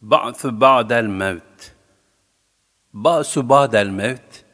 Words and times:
Ba'su 0.00 0.60
ba'del 0.60 1.06
mevt. 1.06 1.72
Ba'su 2.92 3.48
ba'del 3.48 3.88
mevt, 3.88 4.44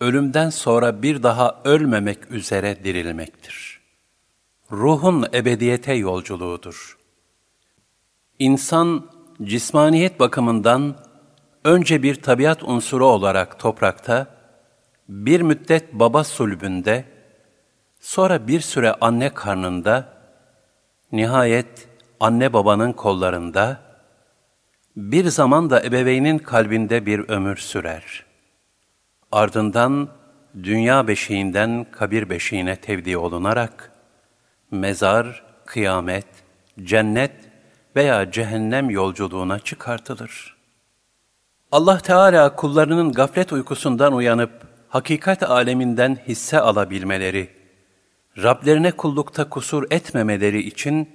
ölümden 0.00 0.50
sonra 0.50 1.02
bir 1.02 1.22
daha 1.22 1.60
ölmemek 1.64 2.30
üzere 2.30 2.84
dirilmektir. 2.84 3.80
Ruhun 4.72 5.26
ebediyete 5.34 5.92
yolculuğudur. 5.92 6.98
İnsan, 8.38 9.10
cismaniyet 9.42 10.20
bakımından 10.20 10.96
önce 11.64 12.02
bir 12.02 12.22
tabiat 12.22 12.62
unsuru 12.62 13.06
olarak 13.06 13.58
toprakta, 13.58 14.26
bir 15.08 15.40
müddet 15.40 15.92
baba 15.92 16.24
sulbünde, 16.24 17.04
sonra 18.00 18.48
bir 18.48 18.60
süre 18.60 18.94
anne 19.00 19.34
karnında, 19.34 20.12
nihayet 21.12 21.88
anne 22.20 22.52
babanın 22.52 22.92
kollarında, 22.92 23.87
bir 24.98 25.28
zaman 25.28 25.70
da 25.70 25.82
ebeveynin 25.82 26.38
kalbinde 26.38 27.06
bir 27.06 27.28
ömür 27.28 27.56
sürer. 27.56 28.24
Ardından 29.32 30.08
dünya 30.62 31.08
beşiğinden 31.08 31.86
kabir 31.92 32.30
beşiğine 32.30 32.76
tevdi 32.76 33.16
olunarak, 33.16 33.92
mezar, 34.70 35.44
kıyamet, 35.66 36.26
cennet 36.82 37.32
veya 37.96 38.30
cehennem 38.30 38.90
yolculuğuna 38.90 39.58
çıkartılır. 39.58 40.56
Allah 41.72 41.98
Teala 41.98 42.56
kullarının 42.56 43.12
gaflet 43.12 43.52
uykusundan 43.52 44.12
uyanıp, 44.12 44.52
hakikat 44.88 45.42
aleminden 45.42 46.18
hisse 46.28 46.60
alabilmeleri, 46.60 47.48
Rablerine 48.42 48.92
kullukta 48.92 49.48
kusur 49.48 49.86
etmemeleri 49.90 50.60
için, 50.60 51.08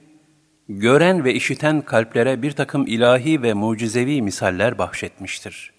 gören 0.69 1.25
ve 1.25 1.33
işiten 1.33 1.81
kalplere 1.81 2.41
bir 2.41 2.51
takım 2.51 2.87
ilahi 2.87 3.41
ve 3.41 3.53
mucizevi 3.53 4.21
misaller 4.21 4.77
bahşetmiştir. 4.77 5.73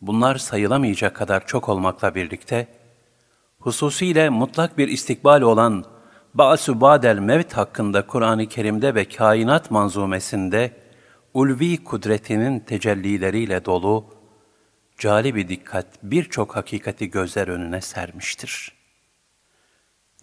Bunlar 0.00 0.36
sayılamayacak 0.36 1.16
kadar 1.16 1.46
çok 1.46 1.68
olmakla 1.68 2.14
birlikte, 2.14 2.66
hususiyle 3.58 4.28
mutlak 4.28 4.78
bir 4.78 4.88
istikbal 4.88 5.40
olan 5.40 5.84
Ba'su 6.34 6.80
Ba'del 6.80 7.18
Mevt 7.18 7.52
hakkında 7.52 8.06
Kur'an-ı 8.06 8.46
Kerim'de 8.46 8.94
ve 8.94 9.04
kainat 9.08 9.70
manzumesinde 9.70 10.72
ulvi 11.34 11.84
kudretinin 11.84 12.60
tecellileriyle 12.60 13.64
dolu, 13.64 14.06
cali 14.98 15.34
bir 15.34 15.48
dikkat 15.48 15.86
birçok 16.02 16.56
hakikati 16.56 17.10
gözler 17.10 17.48
önüne 17.48 17.80
sermiştir. 17.80 18.72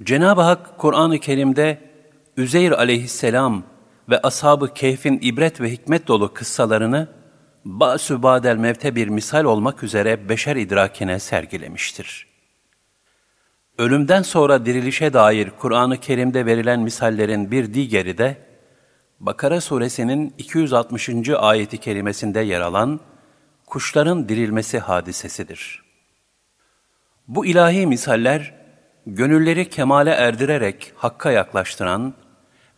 Cenab-ı 0.04 0.42
Hak 0.42 0.78
Kur'an-ı 0.78 1.20
Kerim'de 1.20 1.91
Üzeyr 2.38 2.72
aleyhisselam 2.72 3.64
ve 4.10 4.22
Ashab-ı 4.22 4.74
Kehf'in 4.74 5.20
ibret 5.22 5.62
ve 5.62 5.72
hikmet 5.72 6.08
dolu 6.08 6.34
kıssalarını 6.34 7.08
Ba'su 7.66 8.24
Ba'del 8.24 8.56
Mevte 8.56 8.96
bir 8.96 9.08
misal 9.08 9.44
olmak 9.44 9.84
üzere 9.84 10.30
beşer 10.30 10.56
idrakine 10.56 11.20
sergilemiştir. 11.20 12.28
Ölümden 13.78 14.22
sonra 14.22 14.66
dirilişe 14.66 15.14
dair 15.14 15.50
Kur'an-ı 15.60 15.98
Kerim'de 15.98 16.46
verilen 16.46 16.80
misallerin 16.80 17.52
bir 17.52 17.74
diğeri 17.74 18.18
de 18.18 18.38
Bakara 19.20 19.62
suresinin 19.62 20.34
260. 20.38 21.30
ayeti 21.30 21.78
kerimesinde 21.78 22.40
yer 22.40 22.62
alan 22.62 23.00
kuşların 23.66 24.30
dirilmesi 24.30 24.80
hadisesidir. 24.80 25.84
Bu 27.28 27.46
ilahi 27.46 27.88
misaller, 27.88 28.54
gönülleri 29.08 29.70
kemale 29.70 30.10
erdirerek 30.10 30.94
hakka 30.96 31.32
yaklaştıran 31.32 32.14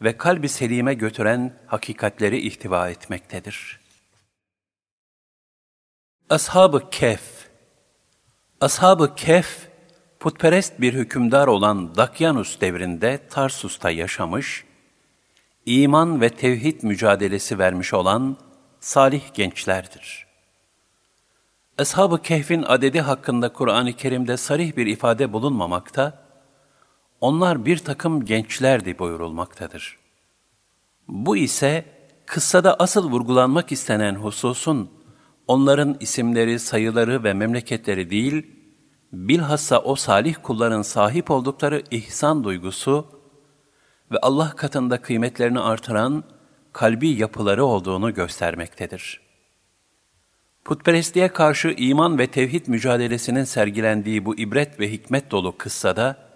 ve 0.03 0.17
kalbi 0.17 0.49
selime 0.49 0.93
götüren 0.93 1.53
hakikatleri 1.67 2.47
ihtiva 2.47 2.89
etmektedir. 2.89 3.79
Ashab-ı 6.29 6.89
Kehf 6.89 7.43
Ashab-ı 8.61 9.15
Kehf, 9.15 9.67
putperest 10.19 10.81
bir 10.81 10.93
hükümdar 10.93 11.47
olan 11.47 11.95
Dakyanus 11.95 12.61
devrinde 12.61 13.19
Tarsus'ta 13.29 13.89
yaşamış, 13.89 14.65
iman 15.65 16.21
ve 16.21 16.29
tevhid 16.29 16.83
mücadelesi 16.83 17.59
vermiş 17.59 17.93
olan 17.93 18.37
salih 18.79 19.33
gençlerdir. 19.33 20.27
Ashab-ı 21.77 22.21
Kehf'in 22.21 22.63
adedi 22.63 23.01
hakkında 23.01 23.53
Kur'an-ı 23.53 23.93
Kerim'de 23.93 24.37
sarih 24.37 24.77
bir 24.77 24.87
ifade 24.87 25.33
bulunmamakta, 25.33 26.22
onlar 27.23 27.65
bir 27.65 27.77
takım 27.77 28.25
gençlerdi 28.25 28.99
buyurulmaktadır. 28.99 29.97
Bu 31.07 31.37
ise 31.37 31.85
kıssada 32.25 32.75
asıl 32.79 33.11
vurgulanmak 33.11 33.71
istenen 33.71 34.15
hususun, 34.15 34.89
onların 35.47 35.97
isimleri, 35.99 36.59
sayıları 36.59 37.23
ve 37.23 37.33
memleketleri 37.33 38.09
değil, 38.09 38.47
bilhassa 39.13 39.79
o 39.79 39.95
salih 39.95 40.35
kulların 40.43 40.81
sahip 40.81 41.31
oldukları 41.31 41.83
ihsan 41.91 42.43
duygusu 42.43 43.07
ve 44.11 44.17
Allah 44.21 44.49
katında 44.55 45.01
kıymetlerini 45.01 45.59
artıran 45.59 46.23
kalbi 46.73 47.09
yapıları 47.09 47.65
olduğunu 47.65 48.13
göstermektedir. 48.13 49.21
Putperestliğe 50.65 51.27
karşı 51.27 51.67
iman 51.77 52.17
ve 52.19 52.27
tevhid 52.27 52.67
mücadelesinin 52.67 53.43
sergilendiği 53.43 54.25
bu 54.25 54.35
ibret 54.37 54.79
ve 54.79 54.91
hikmet 54.91 55.31
dolu 55.31 55.57
kıssada, 55.57 56.32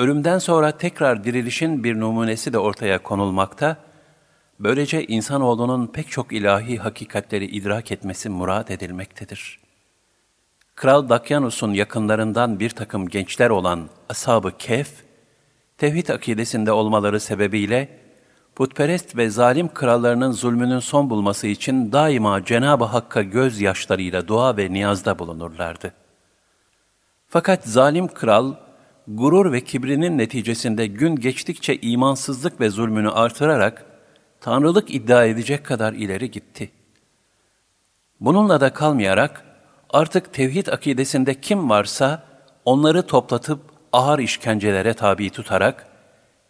ölümden 0.00 0.38
sonra 0.38 0.70
tekrar 0.72 1.24
dirilişin 1.24 1.84
bir 1.84 2.00
numunesi 2.00 2.52
de 2.52 2.58
ortaya 2.58 3.02
konulmakta, 3.02 3.76
böylece 4.60 5.06
insanoğlunun 5.06 5.86
pek 5.86 6.10
çok 6.10 6.32
ilahi 6.32 6.78
hakikatleri 6.78 7.46
idrak 7.46 7.92
etmesi 7.92 8.28
murad 8.28 8.68
edilmektedir. 8.68 9.60
Kral 10.74 11.08
Dakyanus'un 11.08 11.72
yakınlarından 11.72 12.60
bir 12.60 12.70
takım 12.70 13.08
gençler 13.08 13.50
olan 13.50 13.88
Ashab-ı 14.08 14.56
Kehf, 14.58 14.90
tevhid 15.78 16.08
akidesinde 16.08 16.72
olmaları 16.72 17.20
sebebiyle, 17.20 17.88
putperest 18.54 19.16
ve 19.16 19.30
zalim 19.30 19.74
krallarının 19.74 20.32
zulmünün 20.32 20.78
son 20.78 21.10
bulması 21.10 21.46
için 21.46 21.92
daima 21.92 22.44
Cenab-ı 22.44 22.84
Hakk'a 22.84 23.22
gözyaşlarıyla 23.22 24.28
dua 24.28 24.56
ve 24.56 24.72
niyazda 24.72 25.18
bulunurlardı. 25.18 25.92
Fakat 27.28 27.64
zalim 27.64 28.08
kral, 28.08 28.54
gurur 29.14 29.52
ve 29.52 29.60
kibrinin 29.60 30.18
neticesinde 30.18 30.86
gün 30.86 31.16
geçtikçe 31.16 31.76
imansızlık 31.76 32.60
ve 32.60 32.70
zulmünü 32.70 33.10
artırarak, 33.10 33.84
tanrılık 34.40 34.94
iddia 34.94 35.24
edecek 35.24 35.66
kadar 35.66 35.92
ileri 35.92 36.30
gitti. 36.30 36.70
Bununla 38.20 38.60
da 38.60 38.72
kalmayarak, 38.72 39.44
artık 39.90 40.34
tevhid 40.34 40.66
akidesinde 40.66 41.40
kim 41.40 41.70
varsa, 41.70 42.22
onları 42.64 43.06
toplatıp 43.06 43.60
ağır 43.92 44.18
işkencelere 44.18 44.94
tabi 44.94 45.30
tutarak, 45.30 45.86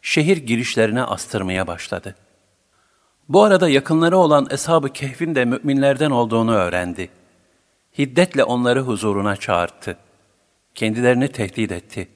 şehir 0.03 0.37
girişlerine 0.37 1.03
astırmaya 1.03 1.67
başladı. 1.67 2.15
Bu 3.29 3.43
arada 3.43 3.69
yakınları 3.69 4.17
olan 4.17 4.49
Eshab-ı 4.51 4.93
Kehf'in 4.93 5.35
de 5.35 5.45
müminlerden 5.45 6.11
olduğunu 6.11 6.55
öğrendi. 6.55 7.09
Hiddetle 7.99 8.45
onları 8.45 8.81
huzuruna 8.81 9.37
çağırdı. 9.37 9.97
Kendilerini 10.75 11.29
tehdit 11.29 11.73
etti. 11.73 12.09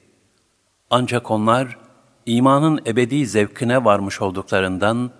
Ancak 0.89 1.31
onlar, 1.31 1.77
imanın 2.25 2.81
ebedi 2.87 3.25
zevkine 3.27 3.85
varmış 3.85 4.21
olduklarından, 4.21 5.11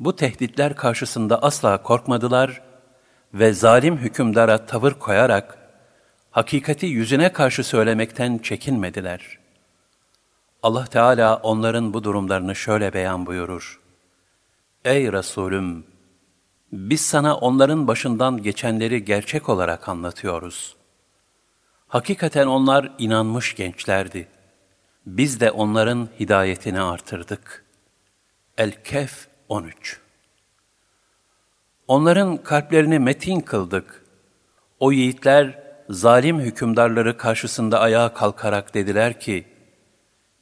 bu 0.00 0.16
tehditler 0.16 0.76
karşısında 0.76 1.42
asla 1.42 1.82
korkmadılar 1.82 2.62
ve 3.34 3.52
zalim 3.52 3.96
hükümdara 3.96 4.66
tavır 4.66 4.92
koyarak, 4.92 5.58
hakikati 6.30 6.86
yüzüne 6.86 7.32
karşı 7.32 7.64
söylemekten 7.64 8.38
çekinmediler.'' 8.38 9.40
Allah 10.62 10.84
Teala 10.84 11.36
onların 11.36 11.94
bu 11.94 12.04
durumlarını 12.04 12.56
şöyle 12.56 12.92
beyan 12.92 13.26
buyurur. 13.26 13.80
Ey 14.84 15.12
Resulüm! 15.12 15.84
Biz 16.72 17.00
sana 17.00 17.36
onların 17.36 17.88
başından 17.88 18.42
geçenleri 18.42 19.04
gerçek 19.04 19.48
olarak 19.48 19.88
anlatıyoruz. 19.88 20.76
Hakikaten 21.88 22.46
onlar 22.46 22.92
inanmış 22.98 23.54
gençlerdi. 23.54 24.28
Biz 25.16 25.40
de 25.40 25.50
onların 25.50 26.08
hidayetini 26.20 26.80
artırdık. 26.80 27.64
El-Kehf 28.58 29.26
13 29.48 30.00
Onların 31.88 32.36
kalplerini 32.36 32.98
metin 32.98 33.40
kıldık. 33.40 34.04
O 34.80 34.92
yiğitler 34.92 35.62
zalim 35.88 36.40
hükümdarları 36.40 37.16
karşısında 37.16 37.80
ayağa 37.80 38.14
kalkarak 38.14 38.74
dediler 38.74 39.20
ki, 39.20 39.46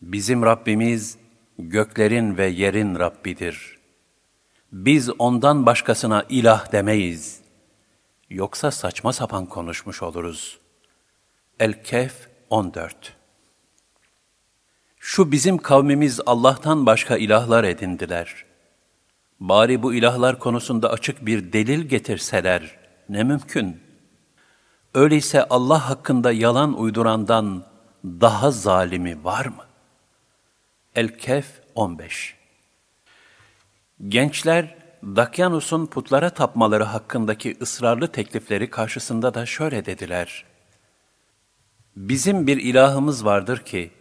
Bizim 0.02 0.42
Rabbimiz 0.42 1.18
göklerin 1.58 2.36
ve 2.36 2.46
yerin 2.46 2.98
Rabbidir. 2.98 3.78
Biz 4.72 5.10
ondan 5.18 5.66
başkasına 5.66 6.24
ilah 6.28 6.72
demeyiz. 6.72 7.40
Yoksa 8.30 8.70
saçma 8.70 9.12
sapan 9.12 9.46
konuşmuş 9.46 10.02
oluruz. 10.02 10.58
El-Kehf 11.60 12.28
14 12.50 13.17
Şu 15.10 15.32
bizim 15.32 15.58
kavmimiz 15.58 16.20
Allah'tan 16.26 16.86
başka 16.86 17.16
ilahlar 17.16 17.64
edindiler. 17.64 18.44
Bari 19.40 19.82
bu 19.82 19.94
ilahlar 19.94 20.38
konusunda 20.38 20.90
açık 20.90 21.26
bir 21.26 21.52
delil 21.52 21.80
getirseler 21.80 22.78
ne 23.08 23.24
mümkün. 23.24 23.80
Öyleyse 24.94 25.44
Allah 25.44 25.88
hakkında 25.90 26.32
yalan 26.32 26.78
uydurandan 26.78 27.64
daha 28.04 28.50
zalimi 28.50 29.24
var 29.24 29.46
mı? 29.46 29.64
El-Kehf 30.94 31.46
15 31.74 32.36
Gençler, 34.08 34.76
Dakyanus'un 35.02 35.86
putlara 35.86 36.30
tapmaları 36.30 36.84
hakkındaki 36.84 37.56
ısrarlı 37.62 38.08
teklifleri 38.08 38.70
karşısında 38.70 39.34
da 39.34 39.46
şöyle 39.46 39.86
dediler. 39.86 40.44
Bizim 41.96 42.46
bir 42.46 42.56
ilahımız 42.56 43.24
vardır 43.24 43.58
ki, 43.58 43.97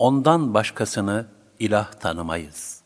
ondan 0.00 0.54
başkasını 0.54 1.26
ilah 1.58 1.92
tanımayız. 1.92 2.80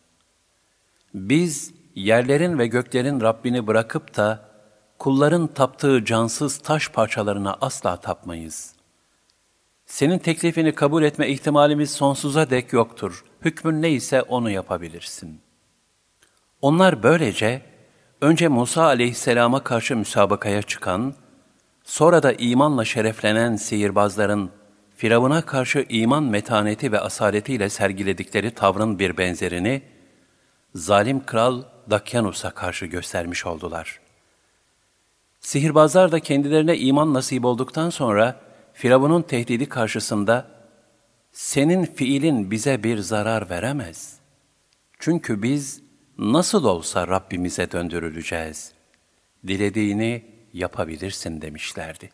Biz, 1.14 1.74
yerlerin 1.94 2.58
ve 2.58 2.66
göklerin 2.66 3.20
Rabbini 3.20 3.66
bırakıp 3.66 4.16
da, 4.16 4.48
kulların 4.98 5.46
taptığı 5.46 6.04
cansız 6.04 6.58
taş 6.58 6.88
parçalarına 6.88 7.56
asla 7.60 7.96
tapmayız. 7.96 8.74
Senin 9.86 10.18
teklifini 10.18 10.74
kabul 10.74 11.02
etme 11.02 11.28
ihtimalimiz 11.28 11.90
sonsuza 11.90 12.50
dek 12.50 12.72
yoktur. 12.72 13.24
Hükmün 13.40 13.82
neyse 13.82 14.22
onu 14.22 14.50
yapabilirsin. 14.50 15.40
Onlar 16.62 17.02
böylece, 17.02 17.62
önce 18.20 18.48
Musa 18.48 18.84
aleyhisselama 18.84 19.64
karşı 19.64 19.96
müsabakaya 19.96 20.62
çıkan, 20.62 21.14
sonra 21.84 22.22
da 22.22 22.32
imanla 22.32 22.84
şereflenen 22.84 23.56
sihirbazların, 23.56 24.50
Firavun'a 24.96 25.46
karşı 25.46 25.86
iman 25.88 26.22
metaneti 26.22 26.92
ve 26.92 27.00
asaletiyle 27.00 27.70
sergiledikleri 27.70 28.50
tavrın 28.50 28.98
bir 28.98 29.16
benzerini, 29.16 29.82
zalim 30.74 31.26
kral 31.26 31.62
Dakyanus'a 31.90 32.50
karşı 32.50 32.86
göstermiş 32.86 33.46
oldular. 33.46 34.00
Sihirbazlar 35.40 36.12
da 36.12 36.20
kendilerine 36.20 36.78
iman 36.78 37.14
nasip 37.14 37.44
olduktan 37.44 37.90
sonra, 37.90 38.40
Firavun'un 38.72 39.22
tehdidi 39.22 39.68
karşısında, 39.68 40.48
senin 41.32 41.84
fiilin 41.84 42.50
bize 42.50 42.82
bir 42.82 42.98
zarar 42.98 43.50
veremez. 43.50 44.18
Çünkü 44.98 45.42
biz 45.42 45.82
nasıl 46.18 46.64
olsa 46.64 47.08
Rabbimize 47.08 47.70
döndürüleceğiz. 47.70 48.72
Dilediğini 49.46 50.24
yapabilirsin 50.52 51.42
demişlerdi. 51.42 52.10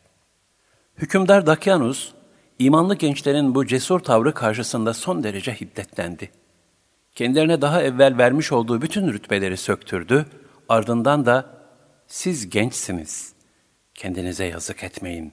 Hükümdar 0.99 1.47
Dakyanus, 1.47 2.13
imanlı 2.61 2.95
gençlerin 2.95 3.55
bu 3.55 3.67
cesur 3.67 4.01
tavrı 4.01 4.35
karşısında 4.35 4.95
son 4.95 5.23
derece 5.23 5.55
hiddetlendi. 5.55 6.31
Kendilerine 7.15 7.63
daha 7.63 7.83
evvel 7.83 8.19
vermiş 8.19 8.53
olduğu 8.53 8.83
bütün 8.83 9.13
rütbeleri 9.13 9.57
söktürdü, 9.57 10.27
ardından 10.69 11.27
da 11.27 11.47
siz 12.07 12.51
gençsiniz, 12.51 13.33
kendinize 13.95 14.45
yazık 14.45 14.85
etmeyin. 14.85 15.33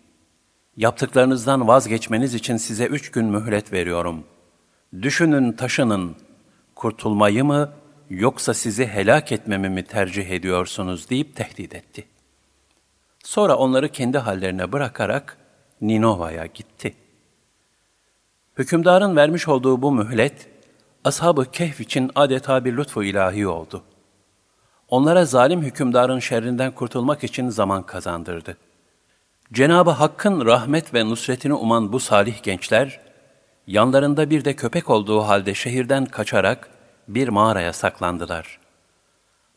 Yaptıklarınızdan 0.78 1.68
vazgeçmeniz 1.68 2.34
için 2.34 2.58
size 2.58 2.86
üç 2.86 3.12
gün 3.12 3.26
mühlet 3.26 3.74
veriyorum. 3.74 4.24
Düşünün, 5.02 5.52
taşının, 5.52 6.16
kurtulmayı 6.76 7.46
mı 7.46 7.72
yoksa 8.10 8.54
sizi 8.54 8.88
helak 8.88 9.32
etmemi 9.32 9.70
mi 9.70 9.84
tercih 9.84 10.30
ediyorsunuz 10.30 11.10
deyip 11.10 11.36
tehdit 11.36 11.76
etti. 11.76 12.08
Sonra 13.24 13.56
onları 13.56 13.90
kendi 13.90 14.18
hallerine 14.18 14.72
bırakarak 14.72 15.38
Ninova'ya 15.82 16.46
gitti. 16.46 16.96
Hükümdarın 18.58 19.16
vermiş 19.16 19.48
olduğu 19.48 19.82
bu 19.82 19.92
mühlet, 19.92 20.48
ashab-ı 21.04 21.52
kehf 21.52 21.82
için 21.82 22.12
adeta 22.16 22.66
bir 22.66 22.78
lütfu 22.78 23.04
ilahi 23.04 23.48
oldu. 23.48 23.84
Onlara 24.90 25.26
zalim 25.26 25.62
hükümdarın 25.62 26.20
şerrinden 26.20 26.72
kurtulmak 26.72 27.24
için 27.24 27.50
zaman 27.50 27.84
kazandırdı. 27.84 28.58
Cenab-ı 29.54 29.90
Hakk'ın 29.90 30.46
rahmet 30.46 30.94
ve 30.94 31.06
nusretini 31.06 31.54
uman 31.54 31.94
bu 31.94 32.00
salih 32.00 32.44
gençler, 32.44 33.00
yanlarında 33.68 34.30
bir 34.30 34.46
de 34.46 34.56
köpek 34.56 34.90
olduğu 34.90 35.22
halde 35.22 35.54
şehirden 35.54 36.06
kaçarak 36.06 36.70
bir 37.08 37.28
mağaraya 37.28 37.74
saklandılar. 37.74 38.60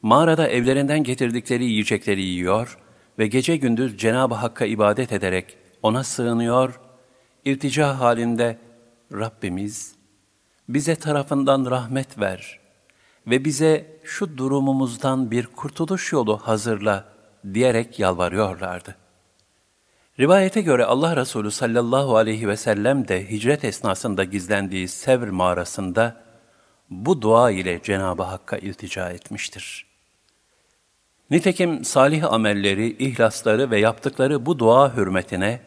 Mağarada 0.03 0.49
evlerinden 0.49 1.03
getirdikleri 1.03 1.65
yiyecekleri 1.65 2.23
yiyor 2.23 2.79
ve 3.19 3.27
gece 3.27 3.57
gündüz 3.57 3.99
Cenab-ı 3.99 4.35
Hakk'a 4.35 4.65
ibadet 4.65 5.13
ederek 5.13 5.57
ona 5.83 6.05
sığınıyor, 6.05 6.81
irtica 7.45 7.99
halinde 7.99 8.59
Rabbimiz 9.13 9.95
bize 10.69 10.97
tarafından 10.97 11.71
rahmet 11.71 12.19
ver 12.19 12.61
ve 13.27 13.45
bize 13.45 14.01
şu 14.05 14.39
durumumuzdan 14.39 15.31
bir 15.31 15.47
kurtuluş 15.47 16.13
yolu 16.13 16.39
hazırla 16.39 17.05
diyerek 17.55 17.99
yalvarıyorlardı. 17.99 18.97
Rivayete 20.21 20.61
göre 20.61 20.85
Allah 20.85 21.17
Resulü 21.17 21.51
sallallahu 21.51 22.17
aleyhi 22.17 22.49
ve 22.49 22.57
sellem 22.57 23.09
de 23.09 23.31
hicret 23.31 23.65
esnasında 23.65 24.25
gizlendiği 24.25 24.89
Sevr 24.89 25.29
mağarasında 25.29 26.25
bu 26.91 27.23
dua 27.23 27.51
ile 27.51 27.83
Cenab-ı 27.83 28.23
Hakk'a 28.23 28.59
iltica 28.59 29.11
etmiştir. 29.11 29.87
Nitekim 31.31 31.85
salih 31.85 32.33
amelleri, 32.33 32.97
ihlasları 33.05 33.71
ve 33.71 33.79
yaptıkları 33.79 34.47
bu 34.47 34.59
dua 34.59 34.97
hürmetine 34.97 35.61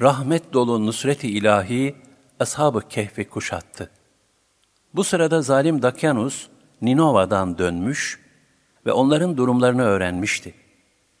rahmet 0.00 0.52
dolu 0.52 0.86
nusret-i 0.86 1.28
ilahi 1.28 1.94
ashab-ı 2.42 2.88
kehfi 2.88 3.24
kuşattı. 3.28 3.90
Bu 4.94 5.04
sırada 5.04 5.42
zalim 5.42 5.82
Dakyanus 5.82 6.46
Ninova'dan 6.82 7.58
dönmüş 7.58 8.20
ve 8.86 8.92
onların 8.92 9.36
durumlarını 9.36 9.82
öğrenmişti. 9.82 10.54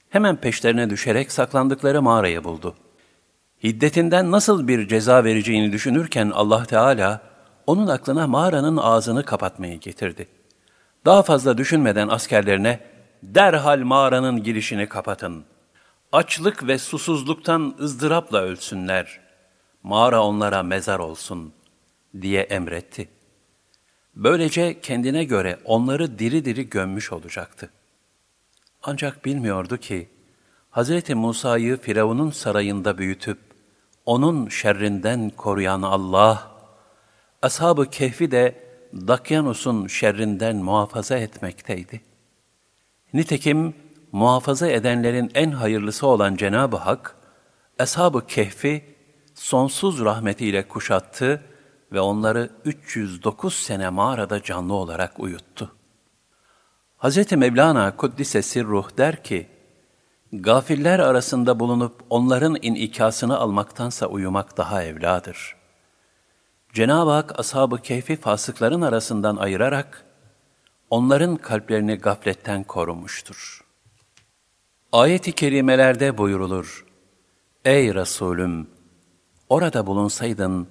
Hemen 0.08 0.36
peşlerine 0.36 0.90
düşerek 0.90 1.32
saklandıkları 1.32 2.02
mağarayı 2.02 2.44
buldu. 2.44 2.74
Hiddetinden 3.62 4.30
nasıl 4.30 4.68
bir 4.68 4.88
ceza 4.88 5.24
vereceğini 5.24 5.72
düşünürken 5.72 6.30
Allah 6.34 6.64
Teala 6.64 7.20
onun 7.66 7.86
aklına 7.86 8.26
mağaranın 8.26 8.76
ağzını 8.76 9.24
kapatmayı 9.24 9.80
getirdi. 9.80 10.28
Daha 11.04 11.22
fazla 11.22 11.58
düşünmeden 11.58 12.08
askerlerine 12.08 12.80
derhal 13.22 13.78
mağaranın 13.78 14.42
girişini 14.42 14.88
kapatın. 14.88 15.44
Açlık 16.12 16.66
ve 16.66 16.78
susuzluktan 16.78 17.74
ızdırapla 17.80 18.42
ölsünler. 18.42 19.20
Mağara 19.82 20.24
onlara 20.24 20.62
mezar 20.62 20.98
olsun 20.98 21.52
diye 22.20 22.42
emretti. 22.42 23.08
Böylece 24.16 24.80
kendine 24.80 25.24
göre 25.24 25.58
onları 25.64 26.18
diri 26.18 26.44
diri 26.44 26.68
gömmüş 26.68 27.12
olacaktı. 27.12 27.70
Ancak 28.82 29.24
bilmiyordu 29.24 29.76
ki, 29.76 30.08
Hz. 30.70 31.10
Musa'yı 31.10 31.76
Firavun'un 31.76 32.30
sarayında 32.30 32.98
büyütüp, 32.98 33.38
onun 34.06 34.48
şerrinden 34.48 35.30
koruyan 35.30 35.82
Allah, 35.82 36.52
Ashab-ı 37.42 37.90
Kehf'i 37.90 38.30
de 38.30 38.64
Dakyanus'un 38.94 39.86
şerrinden 39.86 40.56
muhafaza 40.56 41.18
etmekteydi. 41.18 42.00
Nitekim 43.14 43.74
muhafaza 44.12 44.66
edenlerin 44.66 45.30
en 45.34 45.50
hayırlısı 45.50 46.06
olan 46.06 46.36
Cenab-ı 46.36 46.76
Hak, 46.76 47.16
Ashab-ı 47.78 48.26
Kehf'i 48.26 48.91
sonsuz 49.42 50.00
rahmetiyle 50.00 50.68
kuşattı 50.68 51.42
ve 51.92 52.00
onları 52.00 52.50
309 52.64 53.54
sene 53.54 53.88
mağarada 53.88 54.42
canlı 54.42 54.74
olarak 54.74 55.20
uyuttu. 55.20 55.72
Hz. 56.98 57.32
Mevlana 57.32 57.96
Kuddise 57.96 58.42
Sirruh 58.42 58.96
der 58.98 59.22
ki, 59.24 59.48
Gafiller 60.32 60.98
arasında 60.98 61.60
bulunup 61.60 62.04
onların 62.10 62.56
inikasını 62.62 63.38
almaktansa 63.38 64.06
uyumak 64.06 64.56
daha 64.56 64.82
evladır. 64.82 65.56
Cenab-ı 66.72 67.10
Hak 67.10 67.40
ashab-ı 67.40 67.82
keyfi 67.82 68.16
fasıkların 68.16 68.82
arasından 68.82 69.36
ayırarak, 69.36 70.04
onların 70.90 71.36
kalplerini 71.36 71.94
gafletten 71.94 72.64
korumuştur. 72.64 73.64
Ayet-i 74.92 75.32
kerimelerde 75.32 76.18
buyurulur, 76.18 76.86
Ey 77.64 77.94
Resulüm! 77.94 78.71
Orada 79.52 79.86
bulunsaydın, 79.86 80.68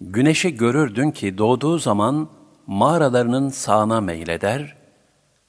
güneşi 0.00 0.54
görürdün 0.54 1.10
ki 1.10 1.38
doğduğu 1.38 1.78
zaman 1.78 2.28
mağaralarının 2.66 3.48
sağına 3.48 4.00
meyleder, 4.00 4.76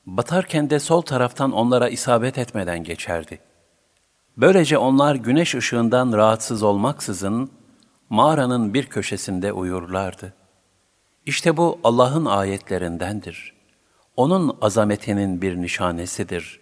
batarken 0.05 0.69
de 0.69 0.79
sol 0.79 1.01
taraftan 1.01 1.51
onlara 1.51 1.89
isabet 1.89 2.37
etmeden 2.37 2.83
geçerdi. 2.83 3.39
Böylece 4.37 4.77
onlar 4.77 5.15
güneş 5.15 5.55
ışığından 5.55 6.13
rahatsız 6.13 6.63
olmaksızın 6.63 7.51
mağaranın 8.09 8.73
bir 8.73 8.85
köşesinde 8.85 9.53
uyurlardı. 9.53 10.33
İşte 11.25 11.57
bu 11.57 11.79
Allah'ın 11.83 12.25
ayetlerindendir. 12.25 13.53
Onun 14.15 14.57
azametinin 14.61 15.41
bir 15.41 15.57
nişanesidir. 15.57 16.59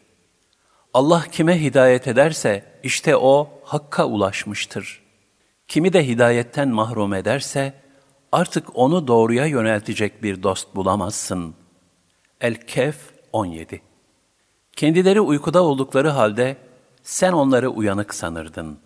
Allah 0.94 1.24
kime 1.32 1.62
hidayet 1.62 2.08
ederse 2.08 2.64
işte 2.84 3.18
o 3.18 3.50
hakka 3.64 4.06
ulaşmıştır. 4.06 5.01
Kimi 5.72 5.94
de 5.94 6.08
hidayetten 6.08 6.70
mahrum 6.70 7.14
ederse 7.14 7.74
artık 8.32 8.68
onu 8.74 9.08
doğruya 9.08 9.46
yöneltecek 9.46 10.24
bir 10.24 10.44
dost 10.44 10.76
bulamazsın. 10.76 11.56
El-Kehf 12.42 12.98
17 13.34 13.82
Kendileri 14.76 15.22
uykuda 15.22 15.64
oldukları 15.64 16.10
halde 16.10 16.58
sen 17.04 17.32
onları 17.32 17.70
uyanık 17.70 18.14
sanırdın. 18.14 18.80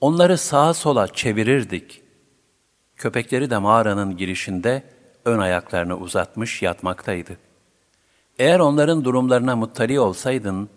Onları 0.00 0.38
sağa 0.38 0.74
sola 0.74 1.08
çevirirdik. 1.08 2.02
Köpekleri 2.96 3.50
de 3.50 3.58
mağaranın 3.58 4.16
girişinde 4.16 4.82
ön 5.24 5.38
ayaklarını 5.38 5.96
uzatmış 5.96 6.62
yatmaktaydı. 6.62 7.36
Eğer 8.38 8.58
onların 8.58 9.04
durumlarına 9.04 9.56
muttali 9.56 10.00
olsaydın, 10.00 10.68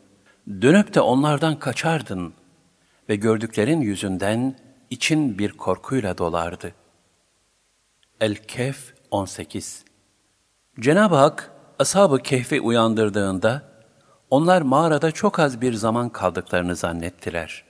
dönüp 0.47 0.93
de 0.93 1.01
onlardan 1.01 1.59
kaçardın 1.59 2.33
ve 3.09 3.15
gördüklerin 3.15 3.81
yüzünden 3.81 4.66
için 4.89 5.37
bir 5.37 5.51
korkuyla 5.51 6.17
dolardı. 6.17 6.73
El-Kehf 8.21 8.93
18 9.11 9.85
Cenab-ı 10.79 11.15
Hak, 11.15 11.51
ashab-ı 11.79 12.19
kehfi 12.19 12.61
uyandırdığında, 12.61 13.63
onlar 14.29 14.61
mağarada 14.61 15.11
çok 15.11 15.39
az 15.39 15.61
bir 15.61 15.73
zaman 15.73 16.09
kaldıklarını 16.09 16.75
zannettiler. 16.75 17.63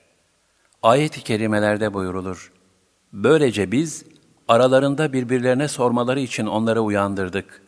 Ayet-i 0.83 1.24
kerimelerde 1.24 1.93
buyurulur, 1.93 2.51
Böylece 3.13 3.71
biz, 3.71 4.05
aralarında 4.47 5.13
birbirlerine 5.13 5.67
sormaları 5.67 6.19
için 6.19 6.45
onları 6.45 6.81
uyandırdık. 6.81 7.62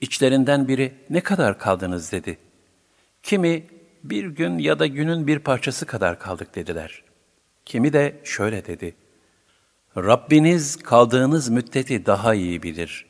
İçlerinden 0.00 0.68
biri, 0.68 0.94
ne 1.10 1.20
kadar 1.20 1.58
kaldınız 1.58 2.12
dedi. 2.12 2.38
Kimi, 3.22 3.66
bir 4.04 4.26
gün 4.26 4.58
ya 4.58 4.78
da 4.78 4.86
günün 4.86 5.26
bir 5.26 5.38
parçası 5.38 5.86
kadar 5.86 6.18
kaldık 6.18 6.54
dediler. 6.54 7.02
Kimi 7.66 7.92
de 7.92 8.20
şöyle 8.24 8.66
dedi, 8.66 8.94
Rabbiniz 9.96 10.76
kaldığınız 10.76 11.48
müddeti 11.48 12.06
daha 12.06 12.34
iyi 12.34 12.62
bilir. 12.62 13.06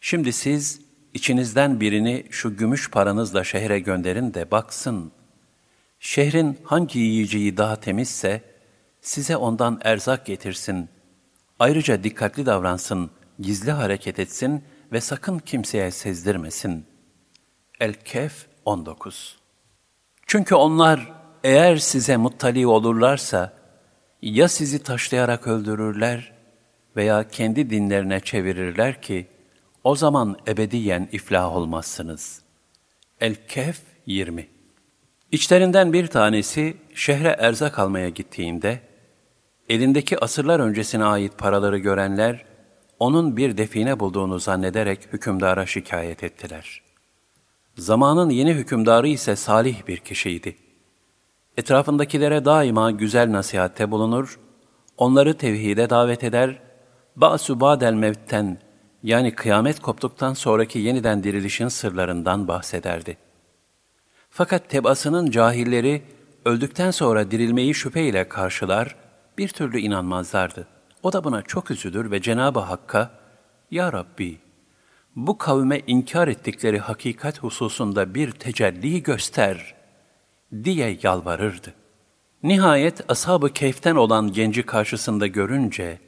Şimdi 0.00 0.32
siz 0.32 0.80
içinizden 1.14 1.80
birini 1.80 2.26
şu 2.30 2.56
gümüş 2.56 2.90
paranızla 2.90 3.44
şehre 3.44 3.78
gönderin 3.78 4.34
de 4.34 4.50
baksın. 4.50 5.12
Şehrin 6.00 6.58
hangi 6.64 6.98
yiyeceği 6.98 7.56
daha 7.56 7.80
temizse 7.80 8.42
size 9.00 9.36
ondan 9.36 9.80
erzak 9.84 10.26
getirsin. 10.26 10.88
Ayrıca 11.58 12.04
dikkatli 12.04 12.46
davransın, 12.46 13.10
gizli 13.38 13.70
hareket 13.70 14.18
etsin 14.18 14.64
ve 14.92 15.00
sakın 15.00 15.38
kimseye 15.38 15.90
sezdirmesin. 15.90 16.86
El-Kehf 17.80 18.46
19 18.64 19.38
Çünkü 20.26 20.54
onlar 20.54 21.12
eğer 21.44 21.76
size 21.76 22.16
muttali 22.16 22.66
olurlarsa, 22.66 23.61
ya 24.22 24.48
sizi 24.48 24.82
taşlayarak 24.82 25.46
öldürürler 25.46 26.32
veya 26.96 27.28
kendi 27.28 27.70
dinlerine 27.70 28.20
çevirirler 28.20 29.02
ki, 29.02 29.26
o 29.84 29.96
zaman 29.96 30.36
ebediyen 30.48 31.08
iflah 31.12 31.56
olmazsınız. 31.56 32.42
El-Kehf 33.20 33.80
20 34.06 34.48
İçlerinden 35.32 35.92
bir 35.92 36.06
tanesi 36.06 36.76
şehre 36.94 37.28
erzak 37.28 37.78
almaya 37.78 38.08
gittiğinde, 38.08 38.80
elindeki 39.68 40.18
asırlar 40.18 40.60
öncesine 40.60 41.04
ait 41.04 41.38
paraları 41.38 41.78
görenler, 41.78 42.44
onun 42.98 43.36
bir 43.36 43.56
define 43.56 44.00
bulduğunu 44.00 44.38
zannederek 44.38 45.08
hükümdara 45.12 45.66
şikayet 45.66 46.24
ettiler. 46.24 46.82
Zamanın 47.76 48.30
yeni 48.30 48.54
hükümdarı 48.54 49.08
ise 49.08 49.36
salih 49.36 49.86
bir 49.86 49.96
kişiydi. 49.96 50.56
Etrafındakilere 51.56 52.44
daima 52.44 52.90
güzel 52.90 53.32
nasihatte 53.32 53.90
bulunur, 53.90 54.38
onları 54.96 55.34
tevhide 55.34 55.90
davet 55.90 56.24
eder, 56.24 56.58
ba'su 57.16 57.60
ba'del 57.60 57.92
mevtten 57.92 58.58
yani 59.02 59.34
kıyamet 59.34 59.80
koptuktan 59.80 60.34
sonraki 60.34 60.78
yeniden 60.78 61.24
dirilişin 61.24 61.68
sırlarından 61.68 62.48
bahsederdi. 62.48 63.16
Fakat 64.30 64.70
tebasının 64.70 65.30
cahilleri 65.30 66.02
öldükten 66.44 66.90
sonra 66.90 67.30
dirilmeyi 67.30 67.74
şüpheyle 67.74 68.28
karşılar, 68.28 68.96
bir 69.38 69.48
türlü 69.48 69.78
inanmazlardı. 69.78 70.66
O 71.02 71.12
da 71.12 71.24
buna 71.24 71.42
çok 71.42 71.70
üzülür 71.70 72.10
ve 72.10 72.22
Cenab-ı 72.22 72.60
Hakk'a, 72.60 73.10
Ya 73.70 73.92
Rabbi, 73.92 74.38
bu 75.16 75.38
kavme 75.38 75.80
inkar 75.86 76.28
ettikleri 76.28 76.78
hakikat 76.78 77.38
hususunda 77.38 78.14
bir 78.14 78.30
tecelli 78.30 79.02
göster 79.02 79.81
diye 80.64 80.98
yalvarırdı. 81.02 81.74
Nihayet 82.42 83.10
ashab-ı 83.10 83.52
keyften 83.52 83.96
olan 83.96 84.32
genci 84.32 84.62
karşısında 84.62 85.26
görünce, 85.26 85.98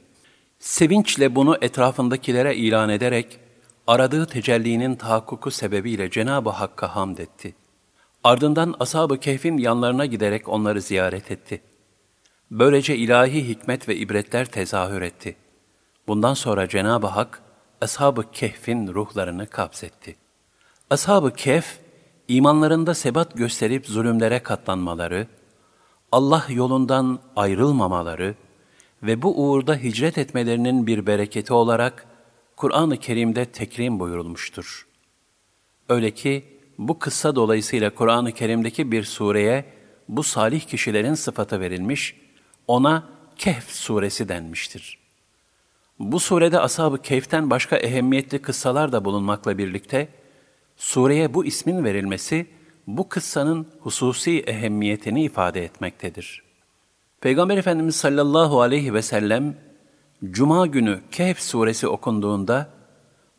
sevinçle 0.59 1.35
bunu 1.35 1.57
etrafındakilere 1.61 2.55
ilan 2.55 2.89
ederek, 2.89 3.39
aradığı 3.87 4.25
tecellinin 4.25 4.95
tahakkuku 4.95 5.51
sebebiyle 5.51 6.09
Cenab-ı 6.09 6.49
Hakk'a 6.49 6.95
hamd 6.95 7.17
etti. 7.17 7.55
Ardından 8.23 8.75
ashab-ı 8.79 9.19
kehfin 9.19 9.57
yanlarına 9.57 10.05
giderek 10.05 10.49
onları 10.49 10.81
ziyaret 10.81 11.31
etti. 11.31 11.61
Böylece 12.51 12.95
ilahi 12.95 13.47
hikmet 13.47 13.89
ve 13.89 13.95
ibretler 13.95 14.45
tezahür 14.45 15.01
etti. 15.01 15.35
Bundan 16.07 16.33
sonra 16.33 16.67
Cenab-ı 16.67 17.07
Hak, 17.07 17.41
ashab-ı 17.81 18.31
kehfin 18.31 18.87
ruhlarını 18.87 19.47
kapsetti. 19.47 20.15
Ashab-ı 20.89 21.33
kehf, 21.33 21.77
imanlarında 22.27 22.93
sebat 22.93 23.37
gösterip 23.37 23.87
zulümlere 23.87 24.39
katlanmaları, 24.39 25.27
Allah 26.11 26.45
yolundan 26.49 27.19
ayrılmamaları 27.35 28.35
ve 29.03 29.21
bu 29.21 29.43
uğurda 29.43 29.75
hicret 29.75 30.17
etmelerinin 30.17 30.87
bir 30.87 31.07
bereketi 31.07 31.53
olarak 31.53 32.05
Kur'an-ı 32.55 32.97
Kerim'de 32.97 33.45
tekrim 33.45 33.99
buyurulmuştur. 33.99 34.87
Öyle 35.89 36.11
ki 36.11 36.45
bu 36.77 36.99
kıssa 36.99 37.35
dolayısıyla 37.35 37.89
Kur'an-ı 37.89 38.31
Kerim'deki 38.31 38.91
bir 38.91 39.03
sureye 39.03 39.65
bu 40.09 40.23
salih 40.23 40.61
kişilerin 40.61 41.13
sıfatı 41.13 41.59
verilmiş, 41.59 42.15
ona 42.67 43.03
Kehf 43.37 43.71
suresi 43.71 44.29
denmiştir. 44.29 44.99
Bu 45.99 46.19
surede 46.19 46.59
Ashab-ı 46.59 47.01
Kehf'ten 47.01 47.49
başka 47.49 47.77
ehemmiyetli 47.77 48.41
kıssalar 48.41 48.91
da 48.91 49.05
bulunmakla 49.05 49.57
birlikte, 49.57 50.09
sureye 50.75 51.33
bu 51.33 51.45
ismin 51.45 51.83
verilmesi, 51.83 52.47
bu 52.87 53.09
kıssanın 53.09 53.67
hususi 53.79 54.39
ehemmiyetini 54.39 55.23
ifade 55.23 55.63
etmektedir. 55.63 56.43
Peygamber 57.21 57.57
Efendimiz 57.57 57.95
sallallahu 57.95 58.61
aleyhi 58.61 58.93
ve 58.93 59.01
sellem, 59.01 59.57
Cuma 60.31 60.67
günü 60.67 60.99
Kehf 61.11 61.39
suresi 61.39 61.87
okunduğunda, 61.87 62.69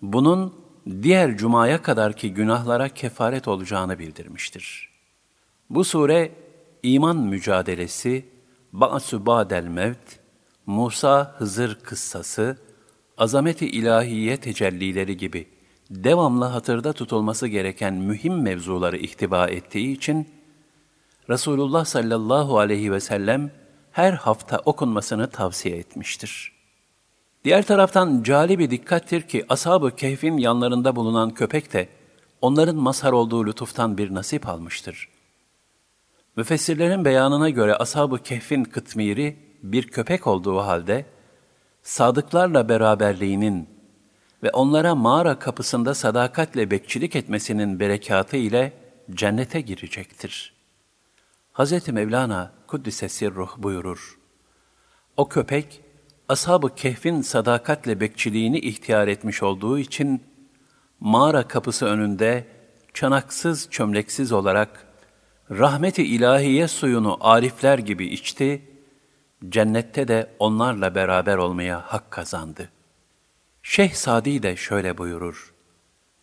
bunun 0.03 0.55
diğer 1.03 1.37
cumaya 1.37 1.83
kadarki 1.83 2.35
günahlara 2.35 2.89
kefaret 2.89 3.49
olacağını 3.49 3.99
bildirmiştir. 3.99 4.91
Bu 5.71 5.85
sure, 5.85 6.33
iman 6.83 7.17
mücadelesi, 7.17 8.25
Ba'su 8.73 9.27
Ba'del 9.27 9.65
Mevt, 9.65 10.19
Musa 10.67 11.35
Hızır 11.39 11.75
kıssası, 11.75 12.59
azameti 13.19 13.67
ilahiye 13.67 14.37
tecellileri 14.37 15.17
gibi 15.17 15.56
devamlı 15.91 16.45
hatırda 16.45 16.93
tutulması 16.93 17.49
gereken 17.49 17.95
mühim 17.95 18.43
mevzuları 18.43 18.97
ihtiva 18.97 19.47
ettiği 19.47 19.97
için, 19.97 20.29
Resulullah 21.31 21.85
sallallahu 21.85 22.59
aleyhi 22.59 22.93
ve 22.93 23.01
sellem 23.01 23.51
her 23.93 24.13
hafta 24.13 24.59
okunmasını 24.65 25.31
tavsiye 25.31 25.77
etmiştir. 25.77 26.53
Diğer 27.45 27.67
taraftan 27.67 28.23
cali 28.23 28.59
bir 28.59 28.71
dikkattir 28.71 29.23
ki 29.23 29.45
ashab-ı 29.49 29.97
kehfin 29.97 30.37
yanlarında 30.37 30.97
bulunan 30.97 31.31
köpek 31.31 31.73
de 31.73 31.89
onların 32.41 32.77
mazhar 32.77 33.13
olduğu 33.13 33.47
lütuftan 33.47 33.99
bir 33.99 34.15
nasip 34.15 34.49
almıştır. 34.49 35.09
Müfessirlerin 36.37 37.05
beyanına 37.05 37.51
göre 37.51 37.75
ashab-ı 37.75 38.23
kehfin 38.23 38.65
kıtmiri 38.65 39.37
bir 39.63 39.87
köpek 39.87 40.27
olduğu 40.27 40.59
halde, 40.59 41.07
sadıklarla 41.83 42.69
beraberliğinin 42.69 43.76
ve 44.43 44.51
onlara 44.51 44.95
mağara 44.95 45.39
kapısında 45.39 45.95
sadakatle 45.95 46.71
bekçilik 46.71 47.17
etmesinin 47.17 47.81
berekatı 47.81 48.37
ile 48.37 48.73
cennete 49.11 49.61
girecektir. 49.61 50.55
Hz. 51.53 51.89
Mevlana 51.89 52.53
Kuddise 52.67 53.31
Ruh 53.31 53.51
buyurur. 53.59 54.19
O 55.17 55.29
köpek, 55.29 55.81
ashab-ı 56.29 56.75
kehfin 56.75 57.23
sadakatle 57.23 58.01
bekçiliğini 58.01 58.59
ihtiyar 58.59 59.09
etmiş 59.09 59.43
olduğu 59.43 59.79
için, 59.79 60.23
mağara 61.01 61.49
kapısı 61.49 61.87
önünde 61.87 62.47
çanaksız 62.95 63.71
çömleksiz 63.71 64.33
olarak 64.33 64.87
rahmeti 65.51 66.03
ilahiye 66.03 66.69
suyunu 66.69 67.17
arifler 67.21 67.79
gibi 67.79 68.07
içti, 68.07 68.63
cennette 69.49 70.09
de 70.09 70.31
onlarla 70.39 70.95
beraber 70.95 71.37
olmaya 71.37 71.81
hak 71.81 72.11
kazandı. 72.11 72.71
Şeyh 73.69 73.93
Sadi 73.93 74.43
de 74.43 74.57
şöyle 74.57 74.99
buyurur. 74.99 75.55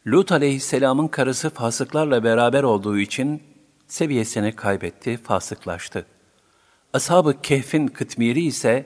Lut 0.08 0.32
aleyhisselamın 0.32 1.08
karısı 1.08 1.50
fasıklarla 1.50 2.24
beraber 2.24 2.64
olduğu 2.64 2.98
için 2.98 3.44
seviyesini 3.88 4.56
kaybetti, 4.56 5.18
fasıklaştı. 5.18 6.06
Ashab-ı 6.94 7.42
Kehf'in 7.42 7.88
kıtmiri 7.88 8.46
ise 8.46 8.86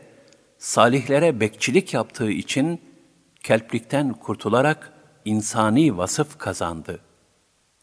salihlere 0.57 1.39
bekçilik 1.39 1.93
yaptığı 1.93 2.31
için 2.31 2.81
kelplikten 3.43 4.13
kurtularak 4.13 4.93
insani 5.25 5.97
vasıf 5.97 6.37
kazandı. 6.37 6.99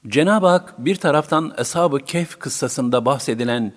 Cenab-ı 0.09 0.47
Hak 0.47 0.85
bir 0.85 0.97
taraftan 0.97 1.55
Eshab-ı 1.59 1.99
Kehf 1.99 2.39
kıssasında 2.39 3.05
bahsedilen 3.05 3.73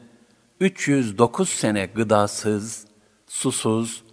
309 0.60 1.50
sene 1.50 1.86
gıdasız, 1.86 2.88
susuz 3.28 4.07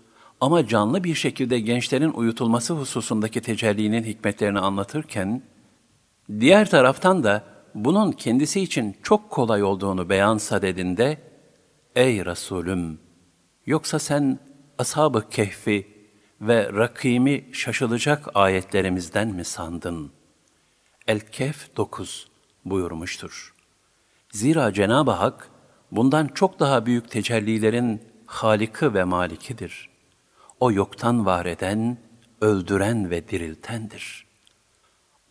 ama 0.45 0.67
canlı 0.67 1.05
bir 1.05 1.15
şekilde 1.15 1.61
gençlerin 1.61 2.11
uyutulması 2.11 2.75
hususundaki 2.75 3.41
tecellinin 3.41 4.05
hikmetlerini 4.05 4.59
anlatırken, 4.59 5.43
diğer 6.41 6.71
taraftan 6.71 7.25
da 7.25 7.45
bunun 7.75 8.13
kendisi 8.13 8.61
için 8.61 8.97
çok 9.03 9.31
kolay 9.31 9.63
olduğunu 9.63 10.09
beyan 10.09 10.39
sadedinde, 10.39 11.19
Ey 11.97 12.25
Resulüm! 12.25 12.99
Yoksa 13.67 13.99
sen 13.99 14.39
Ashab-ı 14.79 15.29
Kehf'i 15.29 15.89
ve 16.41 16.73
Rakim'i 16.73 17.45
şaşılacak 17.53 18.29
ayetlerimizden 18.35 19.29
mi 19.29 19.45
sandın? 19.45 20.13
El-Kehf 21.07 21.77
9 21.77 22.29
buyurmuştur. 22.65 23.55
Zira 24.33 24.73
Cenab-ı 24.73 25.11
Hak, 25.11 25.49
bundan 25.93 26.27
çok 26.27 26.61
daha 26.61 26.87
büyük 26.87 27.11
tecellilerin 27.11 28.03
Halik'i 28.27 28.95
ve 28.95 29.05
Malikidir. 29.05 29.94
O 30.61 30.73
yoktan 30.73 31.27
var 31.27 31.47
eden, 31.47 31.99
öldüren 32.41 33.11
ve 33.11 33.29
diriltendir. 33.29 34.27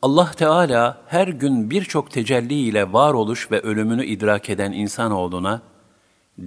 Allah 0.01 0.31
Teala 0.31 1.01
her 1.07 1.27
gün 1.27 1.69
birçok 1.69 2.11
tecelli 2.11 2.53
ile 2.53 2.93
varoluş 2.93 3.51
ve 3.51 3.59
ölümünü 3.59 4.05
idrak 4.05 4.49
eden 4.49 4.71
insanoğluna, 4.71 5.61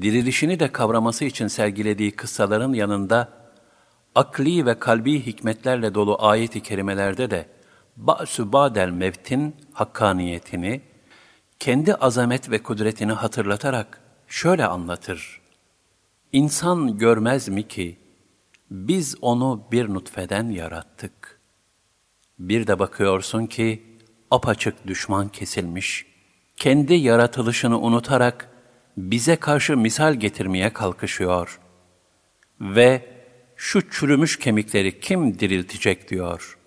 dirilişini 0.01 0.61
de 0.61 0.73
kavraması 0.73 1.25
için 1.25 1.47
sergilediği 1.47 2.11
kıssaların 2.11 2.73
yanında, 2.73 3.29
akli 4.15 4.67
ve 4.67 4.79
kalbi 4.79 5.27
hikmetlerle 5.27 5.95
dolu 5.95 6.17
ayet-i 6.21 6.63
kerimelerde 6.63 7.31
de, 7.31 7.47
ba'sü 7.97 8.53
ba'del 8.53 8.91
mevtin 8.91 9.57
hakkaniyetini, 9.73 10.81
kendi 11.59 11.95
azamet 11.95 12.51
ve 12.51 12.63
kudretini 12.63 13.13
hatırlatarak 13.13 14.01
şöyle 14.29 14.67
anlatır. 14.67 15.41
İnsan 16.33 16.99
görmez 16.99 17.49
mi 17.49 17.69
ki, 17.69 17.99
biz 18.71 19.17
onu 19.21 19.65
bir 19.73 19.95
nutfeden 19.95 20.49
yarattık. 20.49 21.41
Bir 22.39 22.67
de 22.67 22.79
bakıyorsun 22.79 23.47
ki, 23.47 23.83
apaçık 24.31 24.87
düşman 24.87 25.29
kesilmiş, 25.29 26.07
kendi 26.57 26.95
yaratılışını 26.95 27.81
unutarak 27.81 28.51
bize 28.97 29.37
karşı 29.37 29.77
misal 29.77 30.15
getirmeye 30.15 30.73
kalkışıyor. 30.73 31.61
Ve 32.61 33.17
şu 33.57 33.91
çürümüş 33.91 34.39
kemikleri 34.39 35.01
kim 35.01 35.39
diriltecek 35.39 36.11
diyor. 36.11 36.59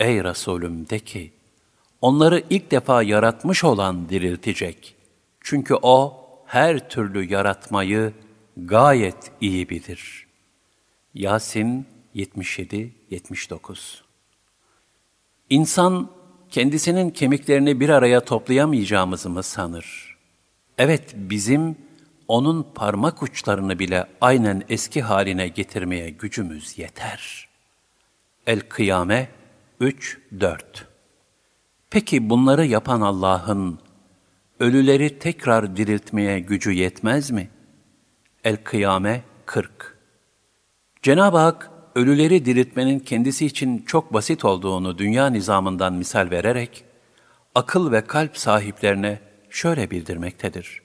Ey 0.00 0.24
Resulüm 0.24 0.88
de 0.88 0.98
ki, 0.98 1.32
onları 2.00 2.42
ilk 2.50 2.70
defa 2.70 3.02
yaratmış 3.02 3.64
olan 3.64 4.08
diriltecek. 4.08 4.94
Çünkü 5.40 5.74
O 5.82 6.24
her 6.46 6.88
türlü 6.88 7.32
yaratmayı 7.32 8.12
gayet 8.56 9.32
iyi 9.40 9.68
bilir. 9.68 10.27
Yasin 11.18 11.86
77-79 12.14 14.00
İnsan 15.50 16.10
kendisinin 16.50 17.10
kemiklerini 17.10 17.80
bir 17.80 17.88
araya 17.88 18.24
toplayamayacağımızı 18.24 19.30
mı 19.30 19.42
sanır? 19.42 20.16
Evet, 20.78 21.14
bizim 21.16 21.76
onun 22.28 22.66
parmak 22.74 23.22
uçlarını 23.22 23.78
bile 23.78 24.06
aynen 24.20 24.62
eski 24.68 25.02
haline 25.02 25.48
getirmeye 25.48 26.10
gücümüz 26.10 26.78
yeter. 26.78 27.48
El-Kıyame 28.46 29.28
3-4 29.80 30.60
Peki 31.90 32.30
bunları 32.30 32.66
yapan 32.66 33.00
Allah'ın 33.00 33.78
ölüleri 34.60 35.18
tekrar 35.18 35.76
diriltmeye 35.76 36.40
gücü 36.40 36.72
yetmez 36.72 37.30
mi? 37.30 37.48
El-Kıyame 38.44 39.22
40 39.46 39.97
Cenab-ı 41.02 41.38
Hak, 41.38 41.70
ölüleri 41.94 42.44
diriltmenin 42.44 42.98
kendisi 42.98 43.46
için 43.46 43.78
çok 43.86 44.12
basit 44.12 44.44
olduğunu 44.44 44.98
dünya 44.98 45.26
nizamından 45.26 45.92
misal 45.92 46.30
vererek, 46.30 46.84
akıl 47.54 47.92
ve 47.92 48.06
kalp 48.06 48.38
sahiplerine 48.38 49.18
şöyle 49.50 49.90
bildirmektedir. 49.90 50.82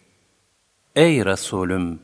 Ey 0.95 1.26
Resulüm! 1.26 1.99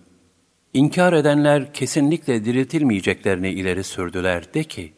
İnkar 0.74 1.14
edenler 1.14 1.74
kesinlikle 1.74 2.46
diriltilmeyeceklerini 2.46 3.50
ileri 3.50 3.84
sürdüler 3.84 4.54
de 4.54 4.64
ki, 4.64 4.94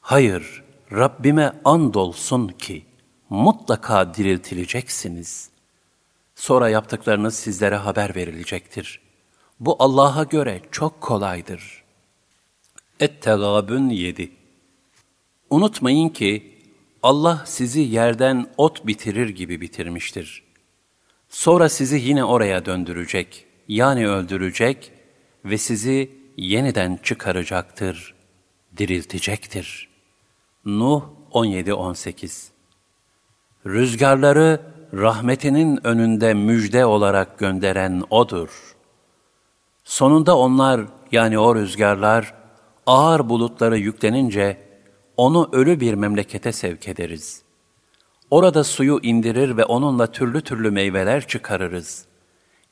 Hayır, 0.00 0.64
Rabbime 0.92 1.52
andolsun 1.64 2.48
ki, 2.48 2.86
mutlaka 3.30 4.14
diriltileceksiniz. 4.14 5.50
Sonra 6.34 6.68
yaptıklarınız 6.68 7.34
sizlere 7.34 7.76
haber 7.76 8.16
verilecektir. 8.16 9.00
Bu 9.60 9.76
Allah'a 9.78 10.24
göre 10.24 10.60
çok 10.70 11.00
kolaydır. 11.00 11.87
Et-Tegabün 13.00 13.90
7 13.90 14.30
Unutmayın 15.50 16.08
ki 16.08 16.58
Allah 17.02 17.42
sizi 17.46 17.80
yerden 17.80 18.46
ot 18.56 18.86
bitirir 18.86 19.28
gibi 19.28 19.60
bitirmiştir. 19.60 20.42
Sonra 21.28 21.68
sizi 21.68 21.96
yine 21.96 22.24
oraya 22.24 22.64
döndürecek, 22.64 23.46
yani 23.68 24.08
öldürecek 24.08 24.92
ve 25.44 25.58
sizi 25.58 26.10
yeniden 26.36 26.98
çıkaracaktır, 27.02 28.14
diriltecektir. 28.76 29.88
Nuh 30.64 31.02
17-18 31.32 32.48
Rüzgarları 33.66 34.60
rahmetinin 34.94 35.86
önünde 35.86 36.34
müjde 36.34 36.86
olarak 36.86 37.38
gönderen 37.38 38.04
O'dur. 38.10 38.76
Sonunda 39.84 40.38
onlar 40.38 40.80
yani 41.12 41.38
o 41.38 41.54
rüzgarlar 41.54 42.37
ağır 42.88 43.28
bulutları 43.28 43.78
yüklenince 43.78 44.68
onu 45.16 45.48
ölü 45.52 45.80
bir 45.80 45.94
memlekete 45.94 46.52
sevk 46.52 46.88
ederiz. 46.88 47.42
Orada 48.30 48.64
suyu 48.64 49.00
indirir 49.02 49.56
ve 49.56 49.64
onunla 49.64 50.12
türlü 50.12 50.40
türlü 50.40 50.70
meyveler 50.70 51.26
çıkarırız. 51.26 52.04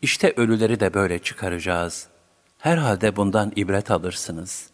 İşte 0.02 0.35
ölüleri 0.37 0.81
de 0.81 0.94
böyle 0.94 1.18
çıkaracağız. 1.18 2.09
Herhalde 2.59 3.16
bundan 3.16 3.52
ibret 3.57 3.90
alırsınız. 3.90 4.70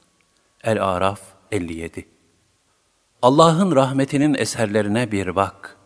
El-Araf 0.64 1.20
57 1.52 2.08
Allah'ın 3.22 3.76
rahmetinin 3.76 4.34
eserlerine 4.34 5.12
bir 5.12 5.36
bak 5.36 5.76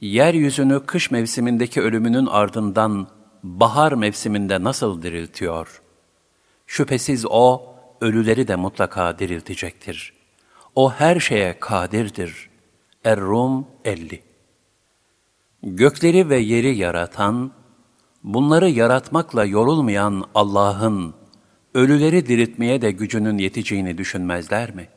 yeryüzünü 0.00 0.86
kış 0.86 1.10
mevsimindeki 1.10 1.82
ölümünün 1.82 2.26
ardından 2.26 3.08
bahar 3.42 3.92
mevsiminde 3.92 4.62
nasıl 4.62 5.02
diriltiyor? 5.02 5.82
Şüphesiz 6.66 7.26
O, 7.30 7.73
ölüleri 8.00 8.48
de 8.48 8.56
mutlaka 8.56 9.18
diriltecektir. 9.18 10.12
O 10.74 10.92
her 10.92 11.20
şeye 11.20 11.60
kadirdir. 11.60 12.50
Er-Rum 13.04 13.66
50 13.84 14.22
Gökleri 15.62 16.28
ve 16.28 16.38
yeri 16.38 16.76
yaratan, 16.76 17.52
bunları 18.24 18.70
yaratmakla 18.70 19.44
yorulmayan 19.44 20.24
Allah'ın, 20.34 21.14
ölüleri 21.74 22.26
diriltmeye 22.26 22.82
de 22.82 22.90
gücünün 22.90 23.38
yeteceğini 23.38 23.98
düşünmezler 23.98 24.74
mi? 24.74 24.88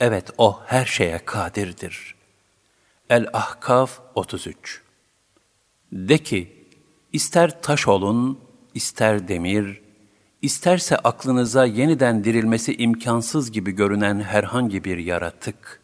Evet, 0.00 0.30
O 0.38 0.60
her 0.66 0.86
şeye 0.86 1.18
kadirdir.'' 1.24 2.22
El-Ahkaf 3.12 4.00
33 4.14 4.82
De 5.92 6.18
ki, 6.18 6.66
ister 7.12 7.62
taş 7.62 7.88
olun, 7.88 8.40
ister 8.74 9.28
demir, 9.28 9.81
isterse 10.42 10.96
aklınıza 10.96 11.64
yeniden 11.64 12.24
dirilmesi 12.24 12.76
imkansız 12.76 13.52
gibi 13.52 13.72
görünen 13.72 14.20
herhangi 14.20 14.84
bir 14.84 14.98
yaratık. 14.98 15.80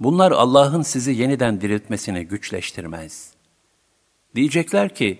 Bunlar 0.00 0.32
Allah'ın 0.32 0.82
sizi 0.82 1.12
yeniden 1.12 1.60
diriltmesini 1.60 2.24
güçleştirmez. 2.24 3.32
Diyecekler 4.34 4.94
ki, 4.94 5.18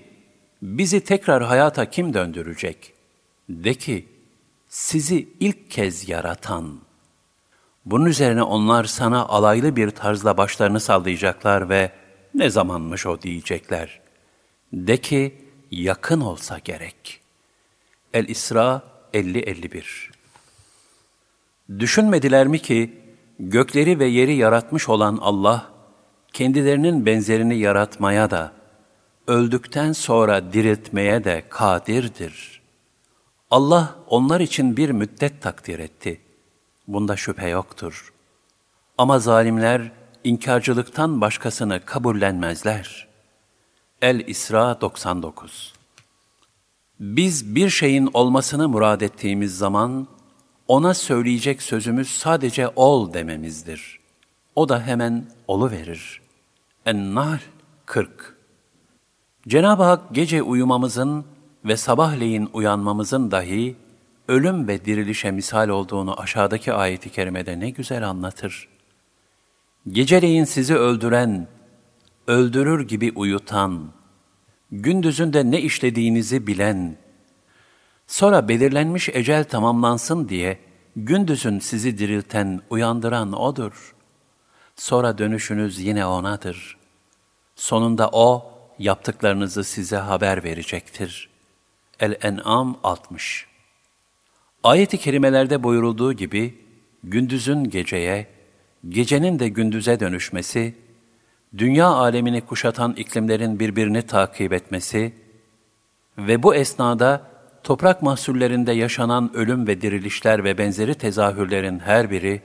bizi 0.62 1.00
tekrar 1.00 1.42
hayata 1.42 1.90
kim 1.90 2.14
döndürecek? 2.14 2.92
De 3.48 3.74
ki, 3.74 4.08
sizi 4.68 5.28
ilk 5.40 5.70
kez 5.70 6.08
yaratan.'' 6.08 6.88
Bunun 7.90 8.04
üzerine 8.04 8.42
onlar 8.42 8.84
sana 8.84 9.26
alaylı 9.26 9.76
bir 9.76 9.90
tarzla 9.90 10.36
başlarını 10.36 10.80
sallayacaklar 10.80 11.68
ve 11.68 11.92
ne 12.34 12.50
zamanmış 12.50 13.06
o 13.06 13.22
diyecekler. 13.22 14.00
De 14.72 14.96
ki 14.96 15.34
yakın 15.70 16.20
olsa 16.20 16.58
gerek. 16.58 17.20
El-İsra 18.14 18.82
50-51 19.14 19.82
Düşünmediler 21.78 22.46
mi 22.46 22.58
ki 22.58 23.00
gökleri 23.38 23.98
ve 23.98 24.06
yeri 24.06 24.34
yaratmış 24.34 24.88
olan 24.88 25.18
Allah, 25.20 25.70
kendilerinin 26.32 27.06
benzerini 27.06 27.58
yaratmaya 27.58 28.30
da, 28.30 28.52
öldükten 29.26 29.92
sonra 29.92 30.52
diriltmeye 30.52 31.24
de 31.24 31.44
kadirdir. 31.48 32.60
Allah 33.50 33.96
onlar 34.06 34.40
için 34.40 34.76
bir 34.76 34.90
müddet 34.90 35.42
takdir 35.42 35.78
etti.'' 35.78 36.28
Bunda 36.88 37.16
şüphe 37.16 37.48
yoktur. 37.48 38.12
Ama 38.98 39.18
zalimler 39.18 39.92
inkarcılıktan 40.24 41.20
başkasını 41.20 41.84
kabullenmezler. 41.84 43.08
El-İsra 44.02 44.80
99 44.80 45.77
Biz 47.00 47.54
bir 47.54 47.70
şeyin 47.70 48.10
olmasını 48.14 48.68
murad 48.68 49.00
ettiğimiz 49.00 49.58
zaman, 49.58 50.06
ona 50.68 50.94
söyleyecek 50.94 51.62
sözümüz 51.62 52.08
sadece 52.08 52.68
ol 52.76 53.12
dememizdir. 53.12 53.98
O 54.56 54.68
da 54.68 54.82
hemen 54.82 55.26
olu 55.46 55.70
verir. 55.70 56.20
En-Nahl 56.86 57.40
40 57.86 58.36
Cenab-ı 59.48 59.82
Hak 59.82 60.14
gece 60.14 60.42
uyumamızın 60.42 61.24
ve 61.64 61.76
sabahleyin 61.76 62.48
uyanmamızın 62.52 63.30
dahi 63.30 63.76
ölüm 64.28 64.68
ve 64.68 64.84
dirilişe 64.84 65.30
misal 65.30 65.68
olduğunu 65.68 66.20
aşağıdaki 66.20 66.72
ayeti 66.72 67.10
kerimede 67.10 67.60
ne 67.60 67.70
güzel 67.70 68.08
anlatır. 68.08 68.68
Geceleyin 69.88 70.44
sizi 70.44 70.74
öldüren, 70.74 71.48
öldürür 72.26 72.88
gibi 72.88 73.12
uyutan, 73.14 73.92
gündüzün 74.72 75.32
de 75.32 75.50
ne 75.50 75.60
işlediğinizi 75.60 76.46
bilen, 76.46 76.96
sonra 78.06 78.48
belirlenmiş 78.48 79.08
ecel 79.08 79.44
tamamlansın 79.44 80.28
diye 80.28 80.58
gündüzün 80.96 81.58
sizi 81.58 81.98
dirilten, 81.98 82.60
uyandıran 82.70 83.32
O'dur. 83.32 83.94
Sonra 84.76 85.18
dönüşünüz 85.18 85.78
yine 85.78 86.06
O'nadır. 86.06 86.76
Sonunda 87.56 88.08
O, 88.12 88.52
yaptıklarınızı 88.78 89.64
size 89.64 89.96
haber 89.96 90.44
verecektir. 90.44 91.30
El-En'am 92.00 92.78
60 92.84 93.46
Ayet-i 94.62 94.98
kerimelerde 94.98 95.62
buyurulduğu 95.62 96.12
gibi, 96.12 96.58
gündüzün 97.04 97.64
geceye, 97.64 98.26
gecenin 98.88 99.38
de 99.38 99.48
gündüze 99.48 100.00
dönüşmesi, 100.00 100.74
dünya 101.56 101.86
alemini 101.86 102.40
kuşatan 102.40 102.92
iklimlerin 102.92 103.60
birbirini 103.60 104.02
takip 104.02 104.52
etmesi 104.52 105.14
ve 106.18 106.42
bu 106.42 106.54
esnada 106.54 107.22
toprak 107.62 108.02
mahsullerinde 108.02 108.72
yaşanan 108.72 109.30
ölüm 109.34 109.66
ve 109.66 109.80
dirilişler 109.80 110.44
ve 110.44 110.58
benzeri 110.58 110.94
tezahürlerin 110.94 111.78
her 111.78 112.10
biri, 112.10 112.42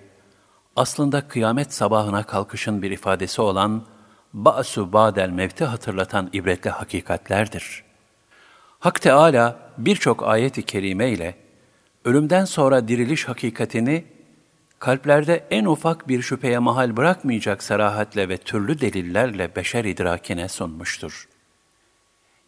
aslında 0.75 1.27
kıyamet 1.27 1.73
sabahına 1.73 2.23
kalkışın 2.23 2.81
bir 2.81 2.91
ifadesi 2.91 3.41
olan 3.41 3.85
ba'su 4.33 4.93
ba'del 4.93 5.29
mevti 5.29 5.65
hatırlatan 5.65 6.29
ibretli 6.33 6.69
hakikatlerdir. 6.69 7.83
Hak 8.79 9.01
Teala 9.01 9.59
birçok 9.77 10.27
ayet-i 10.27 10.63
kerime 10.65 11.11
ile 11.11 11.35
ölümden 12.05 12.45
sonra 12.45 12.87
diriliş 12.87 13.27
hakikatini 13.27 14.05
kalplerde 14.83 15.43
en 15.51 15.65
ufak 15.65 16.07
bir 16.07 16.21
şüpheye 16.21 16.59
mahal 16.59 16.97
bırakmayacak 16.97 17.63
sarahatle 17.63 18.29
ve 18.29 18.37
türlü 18.37 18.81
delillerle 18.81 19.55
beşer 19.55 19.85
idrakine 19.85 20.47
sunmuştur. 20.47 21.27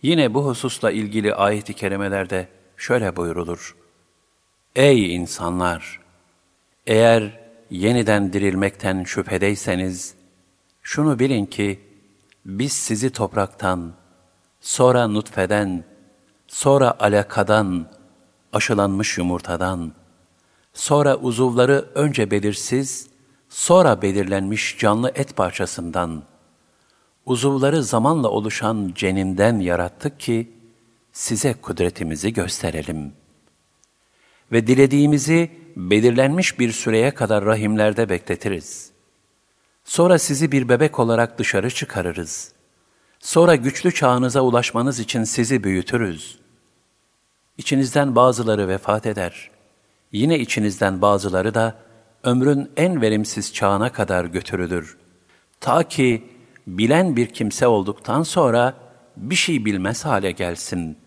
Yine 0.02 0.34
bu 0.34 0.46
hususla 0.46 0.92
ilgili 0.92 1.36
ayet-i 1.36 1.74
kerimelerde 1.74 2.48
şöyle 2.78 3.16
buyurulur. 3.16 3.76
Ey 4.76 5.16
insanlar! 5.16 6.00
Eğer 6.88 7.40
yeniden 7.70 8.34
dirilmekten 8.34 9.04
şüphedeyseniz, 9.04 10.16
şunu 10.82 11.20
bilin 11.20 11.46
ki, 11.46 11.80
biz 12.46 12.74
sizi 12.74 13.10
topraktan, 13.10 13.94
sonra 14.62 15.08
nutfeden, 15.08 15.84
sonra 16.48 16.96
alakadan, 17.00 17.92
aşılanmış 18.54 19.18
yumurtadan, 19.18 19.94
sonra 20.76 21.16
uzuvları 21.16 21.90
önce 21.96 22.32
belirsiz, 22.32 23.08
sonra 23.50 24.02
belirlenmiş 24.02 24.78
canlı 24.80 25.12
et 25.16 25.36
parçasından, 25.36 26.24
uzuvları 27.26 27.84
zamanla 27.84 28.30
oluşan 28.30 28.92
ceninden 28.96 29.60
yarattık 29.60 30.20
ki, 30.20 30.52
size 31.14 31.54
kudretimizi 31.54 32.34
gösterelim. 32.34 33.14
Ve 34.52 34.68
dilediğimizi 34.68 35.52
belirlenmiş 35.76 36.60
bir 36.60 36.72
süreye 36.72 37.14
kadar 37.14 37.46
rahimlerde 37.46 38.10
bekletiriz. 38.10 38.92
Sonra 39.84 40.20
sizi 40.20 40.52
bir 40.52 40.70
bebek 40.70 41.00
olarak 41.00 41.40
dışarı 41.40 41.70
çıkarırız. 41.70 42.52
Sonra 43.20 43.56
güçlü 43.56 43.94
çağınıza 43.94 44.42
ulaşmanız 44.42 45.00
için 45.00 45.24
sizi 45.24 45.64
büyütürüz. 45.64 46.40
İçinizden 47.58 48.16
bazıları 48.16 48.68
vefat 48.68 49.06
eder. 49.06 49.55
Yine 50.16 50.40
içinizden 50.40 51.02
bazıları 51.02 51.54
da 51.54 51.76
ömrün 52.24 52.72
en 52.78 53.02
verimsiz 53.02 53.54
çağına 53.54 53.92
kadar 53.92 54.26
götürülür. 54.26 54.98
Ta 55.60 55.84
ki 55.84 56.24
bilen 56.68 57.16
bir 57.16 57.28
kimse 57.28 57.68
olduktan 57.68 58.24
sonra 58.24 58.74
bir 59.18 59.36
şey 59.36 59.66
bilmez 59.66 60.06
hale 60.06 60.32
gelsin. 60.32 60.98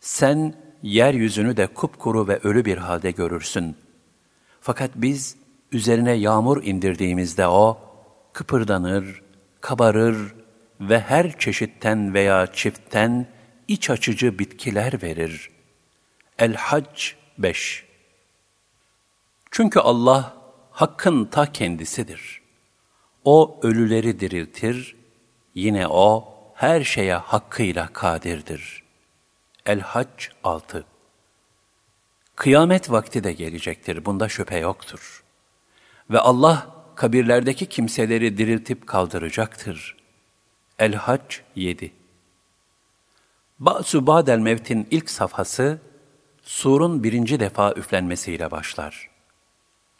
Sen 0.00 0.54
yeryüzünü 0.82 1.56
de 1.56 1.66
kupkuru 1.66 2.28
ve 2.28 2.38
ölü 2.38 2.64
bir 2.64 2.78
halde 2.78 3.10
görürsün. 3.10 3.76
Fakat 4.60 4.90
biz 4.94 5.36
üzerine 5.72 6.12
yağmur 6.12 6.64
indirdiğimizde 6.64 7.46
o 7.46 7.78
kıpırdanır, 8.32 9.22
kabarır 9.60 10.34
ve 10.80 11.00
her 11.00 11.38
çeşitten 11.38 12.14
veya 12.14 12.46
çiftten 12.52 13.26
iç 13.68 13.90
açıcı 13.90 14.38
bitkiler 14.38 15.02
verir. 15.02 15.50
El-Hac 16.38 17.12
5 17.38 17.93
Çünkü 19.56 19.80
Allah 19.80 20.36
Hakk'ın 20.70 21.24
ta 21.24 21.52
kendisidir. 21.52 22.42
O 23.24 23.60
ölüleri 23.62 24.20
diriltir, 24.20 24.96
yine 25.54 25.88
O 25.88 26.34
her 26.54 26.84
şeye 26.84 27.14
hakkıyla 27.14 27.92
kadirdir. 27.92 28.82
El-Hac 29.66 30.28
6 30.44 30.84
Kıyamet 32.36 32.90
vakti 32.90 33.24
de 33.24 33.32
gelecektir, 33.32 34.04
bunda 34.04 34.28
şüphe 34.28 34.58
yoktur. 34.58 35.24
Ve 36.10 36.18
Allah 36.18 36.66
kabirlerdeki 36.94 37.66
kimseleri 37.66 38.38
diriltip 38.38 38.86
kaldıracaktır. 38.86 39.96
El-Hac 40.78 41.34
7 41.56 41.92
Ba'su 43.58 44.06
Ba'del 44.06 44.38
Mevt'in 44.38 44.88
ilk 44.90 45.10
safhası, 45.10 45.80
surun 46.42 47.04
birinci 47.04 47.40
defa 47.40 47.72
üflenmesiyle 47.72 48.50
başlar. 48.50 49.13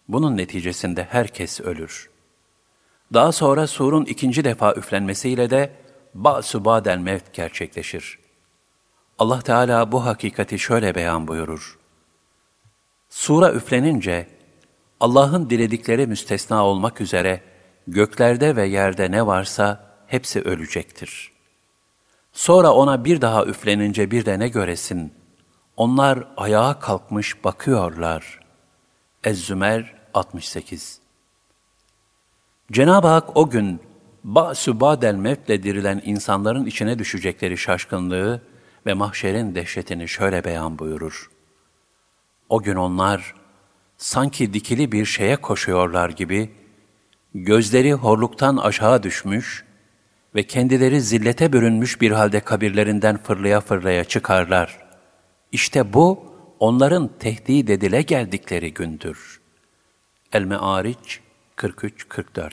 Bunun 0.09 0.37
neticesinde 0.37 1.05
herkes 1.11 1.61
ölür. 1.61 2.11
Daha 3.13 3.33
sonra 3.33 3.67
surun 3.67 4.05
ikinci 4.05 4.45
defa 4.45 4.75
üflenmesiyle 4.75 5.51
de 5.51 5.73
Ba'su 6.15 6.65
Ba'del 6.65 6.99
Mevt 6.99 7.33
gerçekleşir. 7.33 8.19
Allah 9.19 9.41
Teala 9.41 9.93
bu 9.93 10.05
hakikati 10.05 10.59
şöyle 10.59 10.95
beyan 10.95 11.29
buyurur. 11.29 11.79
Sura 13.09 13.53
üflenince, 13.53 14.29
Allah'ın 15.01 15.51
diledikleri 15.51 16.07
müstesna 16.07 16.67
olmak 16.67 17.01
üzere 17.01 17.41
göklerde 17.87 18.57
ve 18.57 18.67
yerde 18.67 19.11
ne 19.11 19.27
varsa 19.27 19.95
hepsi 20.07 20.41
ölecektir. 20.41 21.33
Sonra 22.33 22.73
ona 22.73 23.05
bir 23.05 23.21
daha 23.21 23.45
üflenince 23.45 24.11
bir 24.11 24.27
de 24.27 24.39
ne 24.39 24.49
göresin? 24.49 25.15
Onlar 25.77 26.29
ayağa 26.37 26.79
kalkmış 26.79 27.45
bakıyorlar. 27.45 28.44
Ez-Zümer 29.25 29.95
68 30.15 31.01
Cenab-ı 32.73 33.09
Hak 33.09 33.37
o 33.37 33.51
gün 33.51 33.81
ba'su 34.25 34.81
ba'del 34.81 35.15
mevtle 35.15 35.63
dirilen 35.63 36.03
insanların 36.05 36.67
içine 36.67 36.99
düşecekleri 36.99 37.59
şaşkınlığı 37.59 38.43
ve 38.87 38.95
mahşerin 38.95 39.55
dehşetini 39.55 40.09
şöyle 40.09 40.45
beyan 40.45 40.79
buyurur. 40.79 41.31
O 42.49 42.63
gün 42.63 42.77
onlar 42.77 43.35
sanki 43.97 44.55
dikili 44.55 44.93
bir 44.93 45.05
şeye 45.05 45.37
koşuyorlar 45.37 46.11
gibi, 46.11 46.53
gözleri 47.35 47.93
horluktan 47.93 48.57
aşağı 48.57 49.03
düşmüş 49.03 49.65
ve 50.35 50.43
kendileri 50.43 51.01
zillete 51.01 51.53
bürünmüş 51.53 52.01
bir 52.01 52.11
halde 52.11 52.41
kabirlerinden 52.41 53.17
fırlaya 53.17 53.61
fırlaya 53.61 54.05
çıkarlar. 54.05 54.79
İşte 55.53 55.93
bu, 55.93 56.34
onların 56.65 57.11
tehdit 57.19 57.71
edile 57.71 58.03
geldikleri 58.03 58.75
gündür. 58.75 59.41
El-Me'ariç 60.33 61.21
43-44 61.57 62.51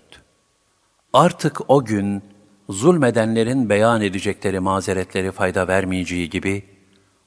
Artık 1.13 1.69
o 1.69 1.85
gün, 1.85 2.23
zulmedenlerin 2.69 3.69
beyan 3.69 4.01
edecekleri 4.01 4.59
mazeretleri 4.59 5.31
fayda 5.31 5.67
vermeyeceği 5.67 6.29
gibi, 6.29 6.63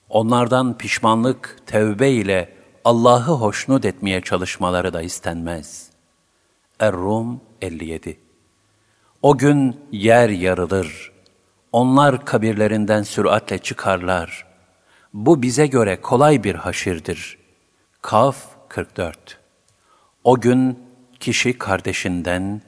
onlardan 0.09 0.79
pişmanlık, 0.79 1.59
tevbe 1.67 2.11
ile 2.11 2.55
Allah'ı 2.85 3.33
hoşnut 3.33 3.85
etmeye 3.85 4.21
çalışmaları 4.21 4.93
da 4.93 5.03
istenmez. 5.03 5.91
Er-Rum 6.81 7.41
57 7.63 8.19
O 9.23 9.39
gün 9.39 9.77
yer 9.93 10.29
yarılır, 10.29 11.13
onlar 11.73 12.25
kabirlerinden 12.25 13.03
süratle 13.03 13.59
çıkarlar. 13.59 14.54
Bu 15.15 15.43
bize 15.43 15.67
göre 15.67 16.01
kolay 16.01 16.45
bir 16.45 16.55
haşirdir. 16.55 17.39
Kaf 18.03 18.37
44 18.69 19.41
O 20.25 20.41
gün 20.41 20.79
kişi 21.21 21.59
kardeşinden, 21.59 22.63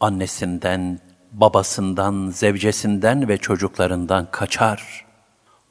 annesinden, 0.00 0.98
babasından, 1.32 2.30
zevcesinden 2.30 3.28
ve 3.28 3.38
çocuklarından 3.38 4.30
kaçar. 4.30 5.06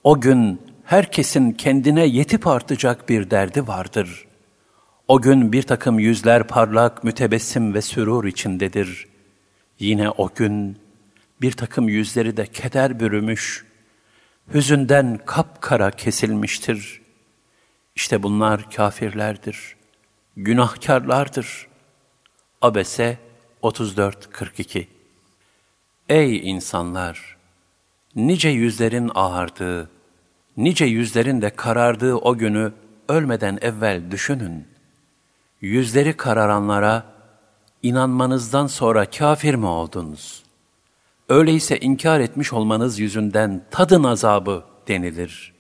O 0.04 0.22
gün 0.22 0.62
herkesin 0.84 1.52
kendine 1.52 2.06
yetip 2.06 2.48
artacak 2.48 3.10
bir 3.10 3.30
derdi 3.32 3.68
vardır. 3.68 4.28
O 5.08 5.22
gün 5.22 5.52
bir 5.52 5.64
takım 5.64 6.00
yüzler 6.00 6.48
parlak, 6.48 7.04
mütebessim 7.04 7.74
ve 7.74 7.82
sürur 7.82 8.26
içindedir. 8.26 9.08
Yine 9.80 10.10
o 10.10 10.30
gün 10.36 10.78
bir 11.42 11.52
takım 11.52 11.90
yüzleri 11.90 12.38
de 12.38 12.46
keder 12.46 13.00
bürümüş, 13.00 13.66
hüzünden 14.54 15.20
kapkara 15.26 15.92
kesilmiştir. 15.92 17.02
İşte 17.96 18.24
bunlar 18.24 18.72
kafirlerdir, 18.72 19.76
günahkarlardır. 20.38 21.68
Abese 22.62 23.18
34-42 23.64 24.88
Ey 26.10 26.50
insanlar! 26.50 27.36
Nice 28.16 28.50
yüzlerin 28.50 29.12
ağardığı, 29.16 29.90
nice 30.58 30.86
yüzlerin 30.86 31.42
de 31.42 31.50
karardığı 31.50 32.16
o 32.16 32.38
günü 32.38 32.74
ölmeden 33.10 33.58
evvel 33.62 34.12
düşünün. 34.12 34.68
Yüzleri 35.62 36.18
kararanlara, 36.18 37.04
inanmanızdan 37.84 38.68
sonra 38.68 39.10
kafir 39.10 39.56
mi 39.56 39.66
oldunuz? 39.66 40.45
Öyleyse 41.30 41.80
inkar 41.80 42.20
etmiş 42.20 42.54
olmanız 42.54 43.00
yüzünden 43.00 43.66
tadın 43.72 44.04
azabı 44.04 44.64
denilir. 44.88 45.54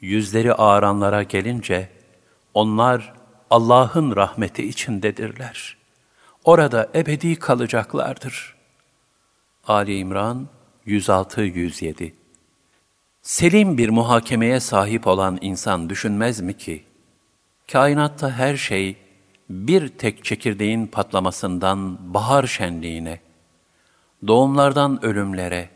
Yüzleri 0.00 0.54
ağaranlara 0.54 1.22
gelince, 1.22 1.88
onlar 2.54 3.14
Allah'ın 3.50 4.16
rahmeti 4.16 4.68
içindedirler. 4.68 5.76
Orada 6.44 6.90
ebedi 6.94 7.36
kalacaklardır. 7.36 8.54
Ali 9.66 9.98
İmran 9.98 10.48
106-107 10.86 12.12
Selim 13.22 13.78
bir 13.78 13.88
muhakemeye 13.88 14.60
sahip 14.60 15.06
olan 15.06 15.38
insan 15.40 15.90
düşünmez 15.90 16.40
mi 16.40 16.58
ki, 16.58 16.84
kainatta 17.72 18.30
her 18.30 18.56
şey 18.56 18.96
bir 19.50 19.88
tek 19.88 20.24
çekirdeğin 20.24 20.86
patlamasından 20.86 22.14
bahar 22.14 22.46
şenliğine, 22.46 23.20
doğumlardan 24.26 25.04
ölümlere 25.04 25.68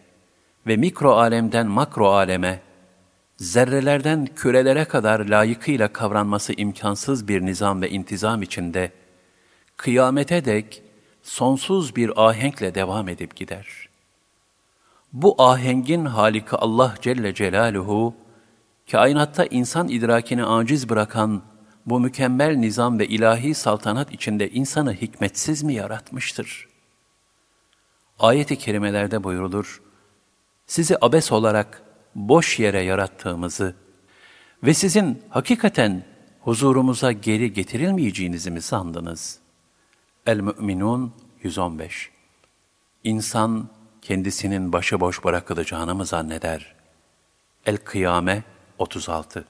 ve 0.67 0.77
mikro 0.77 1.13
alemden 1.13 1.67
makro 1.67 2.09
aleme, 2.09 2.61
zerrelerden 3.37 4.27
kürelere 4.37 4.85
kadar 4.85 5.21
layıkıyla 5.21 5.89
kavranması 5.89 6.53
imkansız 6.53 7.29
bir 7.29 7.43
nizam 7.47 7.83
ve 7.83 7.91
intizam 7.91 8.43
içinde, 8.43 8.93
kıyamete 9.77 10.45
dek 10.45 10.83
sonsuz 11.23 11.97
bir 11.97 12.29
ahenkle 12.29 12.75
devam 12.75 13.09
edip 13.09 13.37
gider. 13.37 13.89
Bu 15.13 15.43
ahengin 15.43 16.05
halika 16.05 16.57
Allah 16.57 16.95
Celle 17.01 17.35
Celaluhu, 17.35 18.15
kainatta 18.91 19.47
insan 19.47 19.89
idrakini 19.89 20.45
aciz 20.45 20.89
bırakan 20.89 21.43
bu 21.87 22.01
mükemmel 22.01 22.57
nizam 22.57 22.99
ve 22.99 23.07
ilahi 23.07 23.55
saltanat 23.55 24.13
içinde 24.13 24.51
insanı 24.51 24.95
hikmetsiz 24.95 25.63
mi 25.63 25.75
yaratmıştır? 25.75 26.68
Ayet-i 28.19 28.59
kerimelerde 28.59 29.25
buyurulur, 29.25 29.83
sizi 30.67 30.97
abes 31.01 31.33
olarak 31.33 31.83
boş 32.15 32.59
yere 32.59 32.81
yarattığımızı 32.81 33.75
ve 34.63 34.75
sizin 34.75 35.23
hakikaten 35.29 36.05
huzurumuza 36.41 37.13
geri 37.13 37.53
getirilmeyeceğinizi 37.53 38.51
mi 38.51 38.63
sandınız? 38.63 39.39
El-Mü'minun 40.27 41.13
115 41.43 42.11
İnsan 43.05 43.69
kendisinin 44.03 44.73
başıboş 44.73 45.25
bırakılacağını 45.25 45.95
mı 45.95 46.07
zanneder? 46.07 46.75
El-Kıyame 47.67 48.43
36 48.79 49.45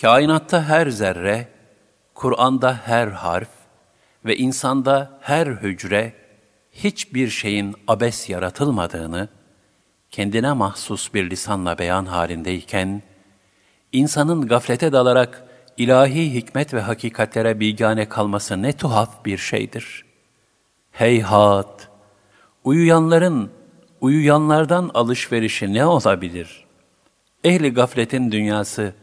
Kainatta 0.00 0.64
her 0.64 0.86
zerre, 0.86 1.48
Kur'an'da 2.14 2.80
her 2.84 3.08
harf 3.08 3.48
ve 4.24 4.36
insanda 4.36 5.18
her 5.20 5.46
hücre 5.46 6.23
hiçbir 6.74 7.28
şeyin 7.28 7.74
abes 7.88 8.30
yaratılmadığını, 8.30 9.28
kendine 10.10 10.52
mahsus 10.52 11.14
bir 11.14 11.30
lisanla 11.30 11.78
beyan 11.78 12.06
halindeyken, 12.06 13.02
insanın 13.92 14.46
gaflete 14.46 14.92
dalarak 14.92 15.44
ilahi 15.76 16.34
hikmet 16.34 16.74
ve 16.74 16.80
hakikatlere 16.80 17.60
bigane 17.60 18.08
kalması 18.08 18.62
ne 18.62 18.72
tuhaf 18.72 19.24
bir 19.24 19.38
şeydir. 19.38 20.04
Heyhat! 20.90 21.88
Uyuyanların, 22.64 23.50
uyuyanlardan 24.00 24.90
alışverişi 24.94 25.74
ne 25.74 25.86
olabilir? 25.86 26.64
Ehli 27.44 27.74
gafletin 27.74 28.32
dünyası, 28.32 28.94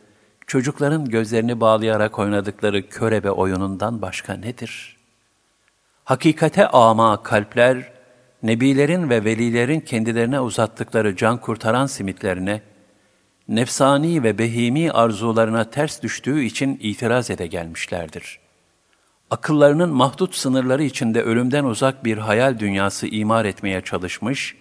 çocukların 0.47 1.05
gözlerini 1.05 1.59
bağlayarak 1.59 2.19
oynadıkları 2.19 2.89
körebe 2.89 3.31
oyunundan 3.31 4.01
başka 4.01 4.33
nedir? 4.33 5.00
Hakikate 6.03 6.67
ama 6.67 7.23
kalpler, 7.23 7.91
nebilerin 8.43 9.09
ve 9.09 9.25
velilerin 9.25 9.79
kendilerine 9.79 10.39
uzattıkları 10.39 11.15
can 11.15 11.37
kurtaran 11.37 11.85
simitlerine, 11.85 12.61
nefsani 13.47 14.23
ve 14.23 14.37
behimi 14.37 14.91
arzularına 14.91 15.69
ters 15.69 16.01
düştüğü 16.01 16.43
için 16.43 16.79
itiraz 16.81 17.29
ede 17.29 17.47
gelmişlerdir. 17.47 18.39
Akıllarının 19.31 19.89
mahdut 19.89 20.35
sınırları 20.35 20.83
içinde 20.83 21.21
ölümden 21.21 21.63
uzak 21.63 22.05
bir 22.05 22.17
hayal 22.17 22.59
dünyası 22.59 23.07
imar 23.07 23.45
etmeye 23.45 23.81
çalışmış 23.81 24.55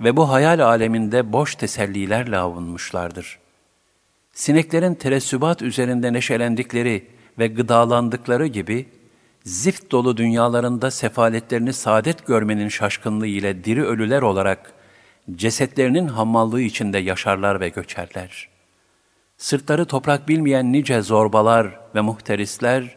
ve 0.00 0.16
bu 0.16 0.30
hayal 0.30 0.60
aleminde 0.60 1.32
boş 1.32 1.54
tesellilerle 1.54 2.38
avunmuşlardır. 2.38 3.38
Sineklerin 4.32 4.94
tereссübat 4.94 5.62
üzerinde 5.62 6.12
neşelendikleri 6.12 7.06
ve 7.38 7.46
gıdalandıkları 7.46 8.46
gibi, 8.46 8.86
zift 9.44 9.90
dolu 9.90 10.16
dünyalarında 10.16 10.90
sefaletlerini 10.90 11.72
saadet 11.72 12.26
görmenin 12.26 12.68
şaşkınlığı 12.68 13.26
ile 13.26 13.64
diri 13.64 13.84
ölüler 13.84 14.22
olarak 14.22 14.72
cesetlerinin 15.34 16.08
hammallığı 16.08 16.60
içinde 16.60 16.98
yaşarlar 16.98 17.60
ve 17.60 17.68
göçerler. 17.68 18.48
Sırtları 19.38 19.84
toprak 19.84 20.28
bilmeyen 20.28 20.72
nice 20.72 21.02
zorbalar 21.02 21.80
ve 21.94 22.00
muhterisler, 22.00 22.96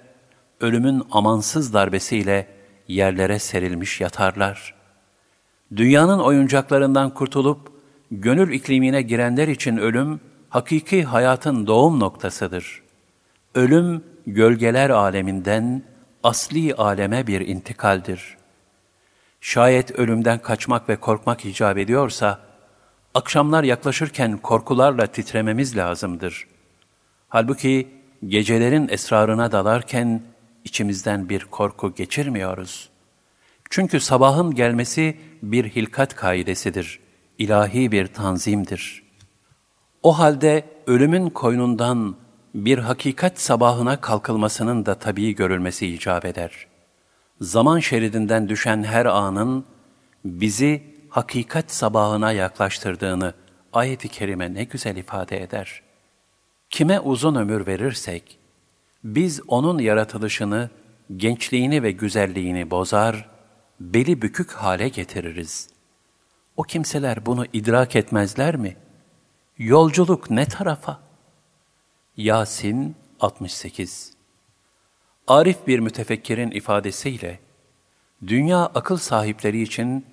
ölümün 0.62 1.04
amansız 1.12 1.74
darbesiyle 1.74 2.48
yerlere 2.88 3.40
serilmiş 3.40 4.02
yatarlar. 4.02 4.76
Dünyanın 5.76 6.20
oyuncaklarından 6.20 7.14
kurtulup, 7.14 7.72
gönül 8.12 8.54
iklimine 8.54 9.02
girenler 9.02 9.48
için 9.48 9.78
ölüm, 9.78 10.20
hakiki 10.50 11.04
hayatın 11.04 11.68
doğum 11.68 12.00
noktasıdır. 12.00 12.82
Ölüm, 13.56 14.04
gölgeler 14.28 14.90
aleminden 14.90 15.84
asli 16.24 16.74
aleme 16.74 17.28
bir 17.28 17.42
intikaldir. 17.42 18.38
Şayet 19.42 19.92
ölümden 19.92 20.40
kaçmak 20.40 20.90
ve 20.90 20.96
korkmak 20.96 21.46
icap 21.46 21.78
ediyorsa, 21.78 22.40
akşamlar 23.14 23.64
yaklaşırken 23.64 24.38
korkularla 24.38 25.08
titrememiz 25.08 25.78
lazımdır. 25.78 26.48
Halbuki 27.30 27.88
gecelerin 28.28 28.88
esrarına 28.90 29.52
dalarken 29.52 30.22
içimizden 30.66 31.30
bir 31.30 31.46
korku 31.46 31.96
geçirmiyoruz. 31.96 32.90
Çünkü 33.70 34.00
sabahın 34.00 34.56
gelmesi 34.56 35.18
bir 35.44 35.66
hilkat 35.66 36.16
kaidesidir, 36.16 37.00
ilahi 37.38 37.92
bir 37.92 38.08
tanzimdir. 38.08 39.04
O 40.04 40.20
halde 40.20 40.64
ölümün 40.88 41.30
koynundan 41.30 42.16
bir 42.56 42.78
hakikat 42.78 43.40
sabahına 43.40 44.02
kalkılmasının 44.02 44.86
da 44.86 44.96
tabii 44.96 45.36
görülmesi 45.36 45.88
icap 45.88 46.26
eder. 46.26 46.68
Zaman 47.42 47.80
şeridinden 47.80 48.50
düşen 48.50 48.84
her 48.84 49.06
anın 49.06 49.66
bizi 50.26 50.84
hakikat 51.10 51.72
sabahına 51.72 52.32
yaklaştırdığını 52.32 53.34
ayet-i 53.74 54.08
kerime 54.08 54.54
ne 54.54 54.64
güzel 54.64 54.96
ifade 54.96 55.44
eder. 55.44 55.82
Kime 56.70 57.00
uzun 57.00 57.36
ömür 57.36 57.68
verirsek, 57.68 58.40
biz 59.04 59.42
onun 59.48 59.80
yaratılışını, 59.80 60.70
gençliğini 61.18 61.84
ve 61.84 61.92
güzelliğini 61.92 62.72
bozar, 62.72 63.30
beli 63.80 64.22
bükük 64.22 64.52
hale 64.52 64.90
getiririz. 64.90 65.70
O 66.58 66.64
kimseler 66.64 67.26
bunu 67.26 67.46
idrak 67.54 67.96
etmezler 67.96 68.56
mi? 68.56 68.78
Yolculuk 69.58 70.30
ne 70.30 70.46
tarafa?'' 70.46 71.07
Yasin 72.18 72.96
68 73.20 74.14
Arif 75.28 75.68
bir 75.68 75.80
mütefekkirin 75.80 76.52
ifadesiyle, 76.52 77.40
dünya 78.28 78.66
akıl 78.66 78.98
sahipleri 78.98 79.62
için 79.62 80.06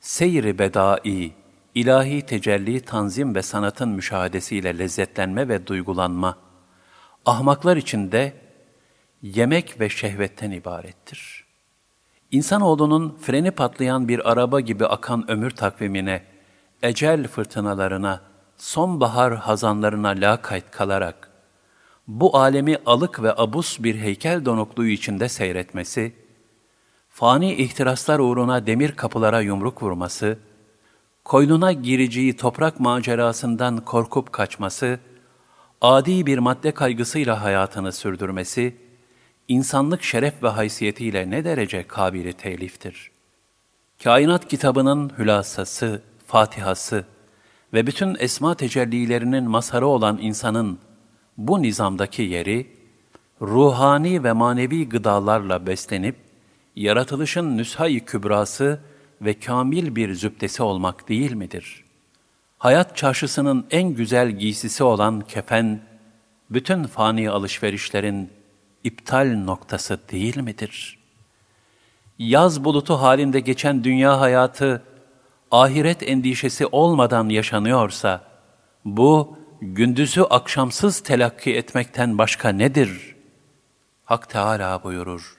seyri 0.00 0.58
bedai, 0.58 1.32
ilahi 1.74 2.26
tecelli, 2.26 2.80
tanzim 2.80 3.34
ve 3.34 3.42
sanatın 3.42 3.88
müşahadesiyle 3.88 4.78
lezzetlenme 4.78 5.48
ve 5.48 5.66
duygulanma, 5.66 6.38
ahmaklar 7.26 7.76
için 7.76 8.12
de 8.12 8.32
yemek 9.22 9.80
ve 9.80 9.88
şehvetten 9.88 10.50
ibarettir. 10.50 11.44
İnsanoğlunun 12.30 13.18
freni 13.22 13.50
patlayan 13.50 14.08
bir 14.08 14.32
araba 14.32 14.60
gibi 14.60 14.86
akan 14.86 15.30
ömür 15.30 15.50
takvimine, 15.50 16.22
ecel 16.82 17.28
fırtınalarına, 17.28 18.20
sonbahar 18.56 19.36
hazanlarına 19.36 20.08
lakayt 20.08 20.70
kalarak, 20.70 21.31
bu 22.08 22.36
alemi 22.36 22.76
alık 22.86 23.22
ve 23.22 23.36
abus 23.36 23.82
bir 23.82 23.94
heykel 23.94 24.44
donukluğu 24.44 24.86
içinde 24.86 25.28
seyretmesi, 25.28 26.12
fani 27.10 27.54
ihtiraslar 27.54 28.18
uğruna 28.18 28.66
demir 28.66 28.92
kapılara 28.92 29.40
yumruk 29.40 29.82
vurması, 29.82 30.38
koynuna 31.24 31.72
gireceği 31.72 32.36
toprak 32.36 32.80
macerasından 32.80 33.84
korkup 33.84 34.32
kaçması, 34.32 34.98
adi 35.80 36.26
bir 36.26 36.38
madde 36.38 36.72
kaygısıyla 36.72 37.42
hayatını 37.42 37.92
sürdürmesi, 37.92 38.76
insanlık 39.48 40.02
şeref 40.02 40.42
ve 40.42 40.48
haysiyetiyle 40.48 41.30
ne 41.30 41.44
derece 41.44 41.86
kabili 41.86 42.32
teliftir. 42.32 43.10
Kainat 44.04 44.48
kitabının 44.48 45.12
hülasası, 45.18 46.02
fatihası 46.26 47.04
ve 47.72 47.86
bütün 47.86 48.16
esma 48.18 48.54
tecellilerinin 48.54 49.44
mazharı 49.44 49.86
olan 49.86 50.18
insanın 50.20 50.78
bu 51.36 51.62
nizamdaki 51.62 52.22
yeri, 52.22 52.66
ruhani 53.42 54.24
ve 54.24 54.32
manevi 54.32 54.88
gıdalarla 54.88 55.66
beslenip, 55.66 56.16
yaratılışın 56.76 57.58
nüshayı 57.58 58.04
kübrası 58.04 58.80
ve 59.22 59.34
kamil 59.34 59.96
bir 59.96 60.14
zübdesi 60.14 60.62
olmak 60.62 61.08
değil 61.08 61.32
midir? 61.32 61.84
Hayat 62.58 62.96
çarşısının 62.96 63.66
en 63.70 63.88
güzel 63.94 64.30
giysisi 64.30 64.84
olan 64.84 65.20
kefen, 65.20 65.80
bütün 66.50 66.84
fani 66.84 67.30
alışverişlerin 67.30 68.30
iptal 68.84 69.42
noktası 69.44 70.00
değil 70.12 70.36
midir? 70.36 70.98
Yaz 72.18 72.64
bulutu 72.64 72.94
halinde 72.94 73.40
geçen 73.40 73.84
dünya 73.84 74.20
hayatı, 74.20 74.82
ahiret 75.50 76.02
endişesi 76.02 76.66
olmadan 76.66 77.28
yaşanıyorsa, 77.28 78.24
bu 78.84 79.38
gündüzü 79.62 80.22
akşamsız 80.22 81.00
telakki 81.00 81.56
etmekten 81.56 82.18
başka 82.18 82.48
nedir? 82.48 83.16
Hak 84.04 84.28
Teala 84.28 84.84
buyurur, 84.84 85.38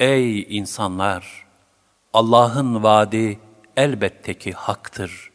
Ey 0.00 0.58
insanlar! 0.58 1.46
Allah'ın 2.12 2.82
vaadi 2.82 3.40
elbette 3.76 4.34
ki 4.34 4.52
haktır. 4.52 5.30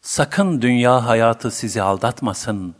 Sakın 0.00 0.62
dünya 0.62 1.06
hayatı 1.06 1.50
sizi 1.50 1.82
aldatmasın. 1.82 2.74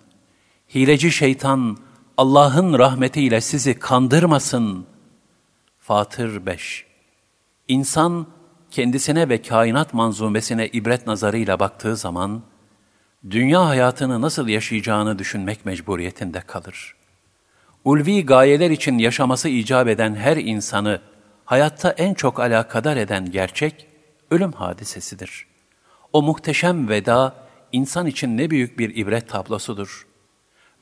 Hileci 0.74 1.12
şeytan 1.12 1.78
Allah'ın 2.16 2.78
rahmetiyle 2.78 3.40
sizi 3.40 3.78
kandırmasın. 3.78 4.86
Fatır 5.78 6.46
5 6.46 6.86
İnsan 7.68 8.26
kendisine 8.70 9.28
ve 9.28 9.42
kainat 9.42 9.94
manzumesine 9.94 10.68
ibret 10.68 11.06
nazarıyla 11.06 11.60
baktığı 11.60 11.96
zaman, 11.96 12.42
dünya 13.30 13.66
hayatını 13.66 14.20
nasıl 14.20 14.48
yaşayacağını 14.48 15.18
düşünmek 15.18 15.66
mecburiyetinde 15.66 16.40
kalır. 16.40 16.94
Ulvi 17.84 18.26
gayeler 18.26 18.70
için 18.70 18.98
yaşaması 18.98 19.48
icap 19.48 19.88
eden 19.88 20.14
her 20.14 20.36
insanı 20.36 21.00
hayatta 21.44 21.90
en 21.90 22.14
çok 22.14 22.40
alakadar 22.40 22.96
eden 22.96 23.30
gerçek, 23.30 23.86
ölüm 24.30 24.52
hadisesidir. 24.52 25.46
O 26.12 26.22
muhteşem 26.22 26.88
veda, 26.88 27.34
insan 27.72 28.06
için 28.06 28.36
ne 28.38 28.50
büyük 28.50 28.78
bir 28.78 28.96
ibret 28.96 29.28
tablosudur. 29.28 30.06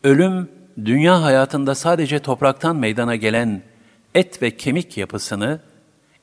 Ölüm, 0.04 0.50
dünya 0.84 1.22
hayatında 1.22 1.74
sadece 1.74 2.18
topraktan 2.18 2.76
meydana 2.76 3.16
gelen 3.16 3.62
et 4.14 4.42
ve 4.42 4.56
kemik 4.56 4.96
yapısını, 4.96 5.60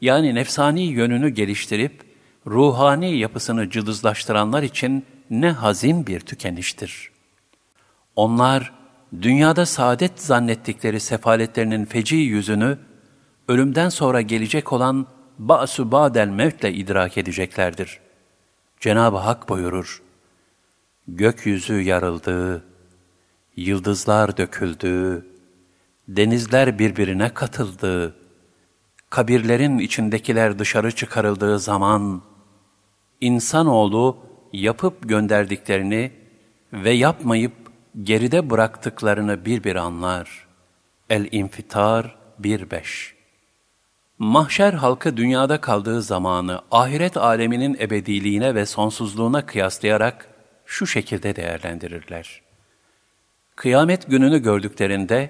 yani 0.01 0.35
nefsani 0.35 0.81
yönünü 0.81 1.29
geliştirip, 1.29 2.01
ruhani 2.47 3.17
yapısını 3.17 3.69
cılızlaştıranlar 3.69 4.63
için 4.63 5.05
ne 5.29 5.51
hazin 5.51 6.07
bir 6.07 6.19
tükeniştir. 6.19 7.11
Onlar, 8.15 8.73
dünyada 9.21 9.65
saadet 9.65 10.21
zannettikleri 10.21 10.99
sefaletlerinin 10.99 11.85
feci 11.85 12.15
yüzünü, 12.15 12.77
ölümden 13.47 13.89
sonra 13.89 14.21
gelecek 14.21 14.73
olan 14.73 15.07
ba'su 15.39 15.91
ba'del 15.91 16.27
mevtle 16.27 16.73
idrak 16.73 17.17
edeceklerdir. 17.17 17.99
Cenab-ı 18.79 19.17
Hak 19.17 19.49
buyurur, 19.49 20.01
Gökyüzü 21.07 21.81
yarıldı, 21.81 22.63
yıldızlar 23.55 24.37
döküldü, 24.37 25.25
denizler 26.07 26.79
birbirine 26.79 27.33
katıldı, 27.33 28.15
kabirlerin 29.09 29.79
içindekiler 29.79 30.59
dışarı 30.59 30.91
çıkarıldığı 30.91 31.59
zaman, 31.59 32.21
insanoğlu 33.21 34.17
yapıp 34.53 35.09
gönderdiklerini 35.09 36.11
ve 36.73 36.91
yapmayıp 36.91 37.53
geride 38.03 38.49
bıraktıklarını 38.49 39.45
bir 39.45 39.63
bir 39.63 39.75
anlar. 39.75 40.47
El-İnfitar 41.09 42.15
1-5 42.41 43.13
Mahşer 44.19 44.73
halkı 44.73 45.17
dünyada 45.17 45.61
kaldığı 45.61 46.01
zamanı 46.01 46.61
ahiret 46.71 47.17
aleminin 47.17 47.77
ebediliğine 47.79 48.55
ve 48.55 48.65
sonsuzluğuna 48.65 49.45
kıyaslayarak 49.45 50.27
şu 50.65 50.87
şekilde 50.87 51.35
değerlendirirler. 51.35 52.41
Kıyamet 53.55 54.07
gününü 54.07 54.41
gördüklerinde, 54.41 55.29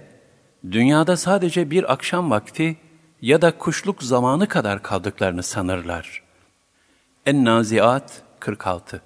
dünyada 0.72 1.18
sadece 1.18 1.72
bir 1.72 1.94
akşam 1.94 2.32
vakti 2.32 2.78
ya 3.22 3.42
da 3.42 3.58
kuşluk 3.58 4.04
zamanı 4.04 4.48
kadar 4.48 4.84
kaldıklarını 4.84 5.44
sanırlar. 5.44 6.24
En-Naziat 7.26 8.22
46 8.40 9.02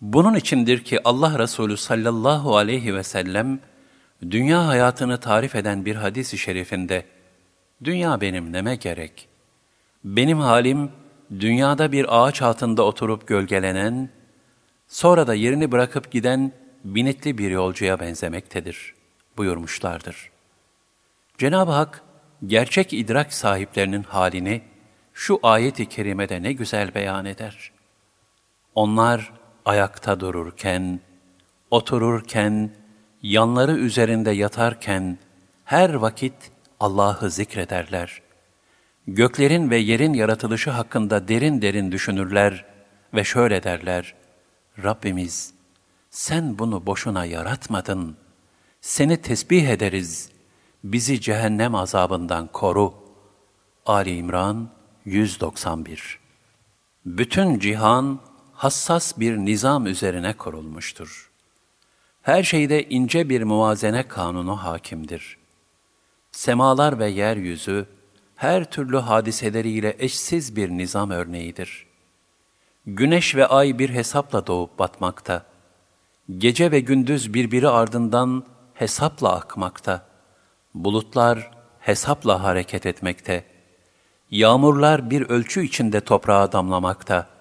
Bunun 0.00 0.34
içindir 0.34 0.84
ki 0.84 1.00
Allah 1.04 1.38
Resulü 1.38 1.76
sallallahu 1.76 2.56
aleyhi 2.56 2.94
ve 2.94 3.02
sellem, 3.02 3.60
dünya 4.30 4.66
hayatını 4.66 5.20
tarif 5.20 5.54
eden 5.54 5.84
bir 5.84 5.96
hadis-i 5.96 6.38
şerifinde, 6.38 7.04
Dünya 7.84 8.20
benim 8.20 8.52
neme 8.52 8.76
gerek? 8.76 9.28
Benim 10.04 10.38
halim, 10.38 10.92
dünyada 11.40 11.92
bir 11.92 12.06
ağaç 12.08 12.42
altında 12.42 12.82
oturup 12.82 13.26
gölgelenen, 13.26 14.10
sonra 14.88 15.26
da 15.26 15.34
yerini 15.34 15.72
bırakıp 15.72 16.10
giden 16.10 16.52
binetli 16.84 17.38
bir 17.38 17.50
yolcuya 17.50 18.00
benzemektedir, 18.00 18.94
buyurmuşlardır. 19.36 20.30
Cenab-ı 21.38 21.70
Hak, 21.70 22.02
gerçek 22.46 22.92
idrak 22.92 23.32
sahiplerinin 23.32 24.02
halini 24.02 24.62
şu 25.14 25.40
ayet-i 25.42 25.86
kerimede 25.86 26.42
ne 26.42 26.52
güzel 26.52 26.94
beyan 26.94 27.24
eder. 27.24 27.72
Onlar 28.74 29.32
ayakta 29.68 30.20
dururken, 30.20 31.00
otururken, 31.70 32.70
yanları 33.22 33.72
üzerinde 33.72 34.30
yatarken, 34.30 35.18
her 35.64 35.94
vakit 35.94 36.34
Allah'ı 36.80 37.30
zikrederler. 37.30 38.22
Göklerin 39.06 39.70
ve 39.70 39.76
yerin 39.76 40.14
yaratılışı 40.14 40.70
hakkında 40.70 41.28
derin 41.28 41.62
derin 41.62 41.92
düşünürler 41.92 42.64
ve 43.14 43.24
şöyle 43.24 43.62
derler, 43.62 44.14
Rabbimiz, 44.82 45.54
sen 46.10 46.58
bunu 46.58 46.86
boşuna 46.86 47.24
yaratmadın. 47.24 48.16
Seni 48.80 49.22
tesbih 49.22 49.68
ederiz. 49.68 50.30
Bizi 50.84 51.20
cehennem 51.20 51.74
azabından 51.74 52.46
koru. 52.46 52.94
Ali 53.86 54.16
İmran 54.16 54.68
191 55.04 56.18
Bütün 57.06 57.58
cihan 57.58 58.27
hassas 58.58 59.18
bir 59.18 59.36
nizam 59.36 59.86
üzerine 59.86 60.32
kurulmuştur. 60.32 61.30
Her 62.22 62.42
şeyde 62.42 62.88
ince 62.88 63.28
bir 63.28 63.42
muvazene 63.42 64.08
kanunu 64.08 64.56
hakimdir. 64.56 65.38
Semalar 66.32 66.98
ve 66.98 67.08
yeryüzü 67.08 67.86
her 68.36 68.70
türlü 68.70 68.96
hadiseleriyle 68.98 69.96
eşsiz 69.98 70.56
bir 70.56 70.70
nizam 70.70 71.10
örneğidir. 71.10 71.86
Güneş 72.86 73.34
ve 73.34 73.46
ay 73.46 73.78
bir 73.78 73.90
hesapla 73.90 74.46
doğup 74.46 74.78
batmakta. 74.78 75.46
Gece 76.38 76.70
ve 76.70 76.80
gündüz 76.80 77.34
birbiri 77.34 77.68
ardından 77.68 78.44
hesapla 78.74 79.32
akmakta. 79.32 80.06
Bulutlar 80.74 81.50
hesapla 81.80 82.42
hareket 82.42 82.86
etmekte. 82.86 83.44
Yağmurlar 84.30 85.10
bir 85.10 85.22
ölçü 85.22 85.64
içinde 85.64 86.00
toprağa 86.00 86.52
damlamakta. 86.52 87.37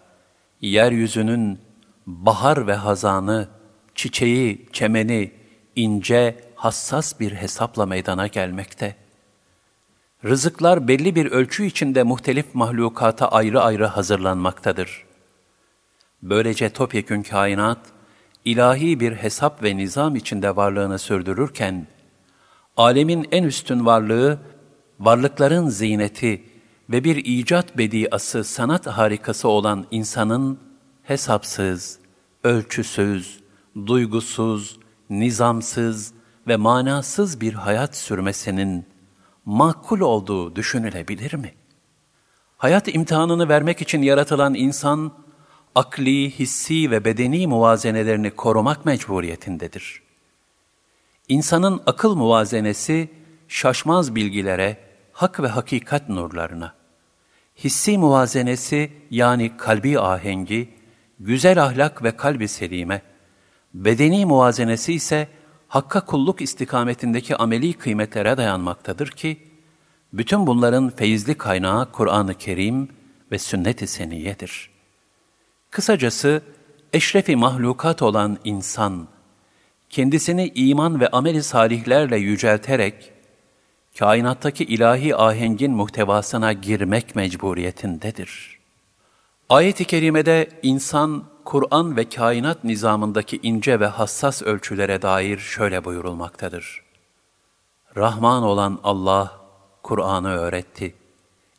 Yeryüzünün 0.62 1.60
bahar 2.06 2.68
ve 2.68 2.74
hazanı, 2.74 3.48
çiçeği, 3.96 4.68
çemeni, 4.74 5.32
ince, 5.76 6.36
hassas 6.56 7.20
bir 7.20 7.32
hesapla 7.32 7.86
meydana 7.86 8.28
gelmekte. 8.28 8.96
Rızıklar 10.26 10.88
belli 10.88 11.16
bir 11.16 11.26
ölçü 11.26 11.66
içinde 11.66 12.04
muhtelif 12.04 12.46
mahlukata 12.56 13.28
ayrı 13.28 13.62
ayrı 13.62 13.86
hazırlanmaktadır. 13.86 15.06
Böylece 16.22 16.70
topyekün 16.70 17.24
kainat, 17.24 17.80
ilahi 18.46 19.00
bir 19.00 19.14
hesap 19.14 19.64
ve 19.64 19.78
nizam 19.78 20.16
içinde 20.16 20.56
varlığını 20.56 21.00
sürdürürken, 21.00 21.88
alemin 22.78 23.28
en 23.32 23.44
üstün 23.44 23.86
varlığı, 23.86 24.40
varlıkların 25.00 25.70
ziyneti, 25.70 26.44
ve 26.90 27.04
bir 27.04 27.16
icat 27.16 27.78
bediası, 27.78 28.44
sanat 28.44 28.88
harikası 28.88 29.48
olan 29.48 29.88
insanın 29.92 30.60
hesapsız, 31.04 32.00
ölçüsüz, 32.44 33.40
duygusuz, 33.86 34.80
nizamsız 35.10 36.14
ve 36.48 36.56
manasız 36.56 37.42
bir 37.42 37.54
hayat 37.54 37.96
sürmesinin 37.96 38.86
makul 39.46 40.00
olduğu 40.00 40.56
düşünülebilir 40.56 41.34
mi? 41.34 41.54
Hayat 42.58 42.96
imtihanını 42.96 43.50
vermek 43.50 43.82
için 43.82 44.02
yaratılan 44.02 44.54
insan, 44.54 45.14
akli, 45.76 46.40
hissi 46.40 46.92
ve 46.92 47.06
bedeni 47.06 47.48
muvazenelerini 47.48 48.32
korumak 48.32 48.86
mecburiyetindedir. 48.86 50.02
İnsanın 51.28 51.82
akıl 51.86 52.16
muvazenesi, 52.16 53.10
şaşmaz 53.48 54.16
bilgilere, 54.16 54.78
hak 55.12 55.40
ve 55.40 55.48
hakikat 55.48 56.10
nurlarına, 56.10 56.74
hissi 57.64 57.98
muvazenesi 57.98 58.92
yani 59.12 59.58
kalbi 59.58 60.00
ahengi, 60.00 60.70
güzel 61.20 61.64
ahlak 61.64 62.04
ve 62.04 62.18
kalbi 62.18 62.48
selime, 62.48 63.02
bedeni 63.74 64.26
muvazenesi 64.26 64.94
ise 64.94 65.28
hakka 65.68 66.06
kulluk 66.06 66.42
istikametindeki 66.42 67.36
ameli 67.36 67.74
kıymetlere 67.74 68.38
dayanmaktadır 68.38 69.08
ki, 69.08 69.38
bütün 70.14 70.48
bunların 70.48 70.90
feyizli 70.90 71.38
kaynağı 71.38 71.92
Kur'an-ı 71.92 72.34
Kerim 72.34 72.90
ve 73.32 73.40
sünnet-i 73.40 73.88
seniyedir. 73.88 74.70
Kısacası, 75.72 76.42
eşrefi 76.94 77.36
mahlukat 77.36 78.02
olan 78.02 78.38
insan, 78.44 79.08
kendisini 79.90 80.52
iman 80.56 81.00
ve 81.00 81.08
ameli 81.08 81.44
salihlerle 81.44 82.18
yücelterek, 82.18 83.17
kainattaki 84.00 84.64
ilahi 84.64 85.16
ahengin 85.16 85.72
muhtevasına 85.72 86.54
girmek 86.54 87.16
mecburiyetindedir. 87.16 88.60
Ayet-i 89.50 89.86
kerimede 89.86 90.50
insan, 90.64 91.24
Kur'an 91.46 91.98
ve 91.98 92.10
kainat 92.10 92.64
nizamındaki 92.64 93.40
ince 93.44 93.80
ve 93.80 93.86
hassas 93.88 94.42
ölçülere 94.42 95.02
dair 95.02 95.38
şöyle 95.38 95.86
buyurulmaktadır. 95.86 96.84
Rahman 97.98 98.44
olan 98.44 98.80
Allah, 98.84 99.40
Kur'an'ı 99.84 100.30
öğretti. 100.30 100.96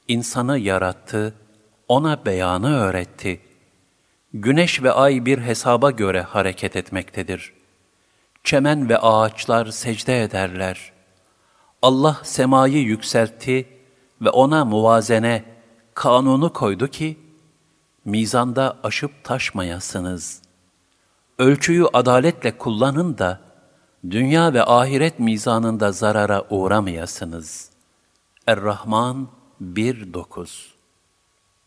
İnsanı 0.08 0.58
yarattı, 0.58 1.34
ona 1.88 2.24
beyanı 2.24 2.76
öğretti. 2.76 3.40
Güneş 4.34 4.82
ve 4.82 4.92
ay 4.92 5.24
bir 5.26 5.38
hesaba 5.38 5.90
göre 5.90 6.22
hareket 6.22 6.76
etmektedir. 6.76 7.52
Çemen 8.44 8.88
ve 8.88 8.98
ağaçlar 8.98 9.66
secde 9.66 10.22
ederler. 10.22 10.97
Allah 11.82 12.20
semayı 12.22 12.82
yükseltti 12.82 13.68
ve 14.20 14.30
ona 14.30 14.64
muvazene, 14.64 15.44
kanunu 15.94 16.52
koydu 16.52 16.88
ki, 16.88 17.18
mizanda 18.04 18.78
aşıp 18.82 19.24
taşmayasınız. 19.24 20.42
Ölçüyü 21.38 21.86
adaletle 21.92 22.58
kullanın 22.58 23.18
da, 23.18 23.40
dünya 24.10 24.54
ve 24.54 24.64
ahiret 24.64 25.18
mizanında 25.18 25.92
zarara 25.92 26.44
uğramayasınız. 26.50 27.70
Er-Rahman 28.46 29.28
1.9 29.62 30.66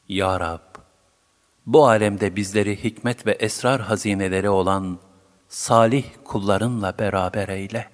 Ya 0.07 0.39
Rab, 0.39 0.75
bu 1.65 1.87
alemde 1.87 2.35
bizleri 2.35 2.83
hikmet 2.83 3.27
ve 3.27 3.31
esrar 3.31 3.81
hazineleri 3.81 4.49
olan 4.49 4.99
salih 5.49 6.05
kullarınla 6.23 6.93
beraber 6.99 7.49
eyle. 7.49 7.90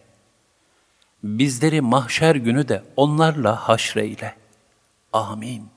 Bizleri 1.23 1.81
mahşer 1.81 2.35
günü 2.35 2.67
de 2.67 2.83
onlarla 2.95 3.55
haşreyle. 3.55 4.35
Amin. 5.13 5.76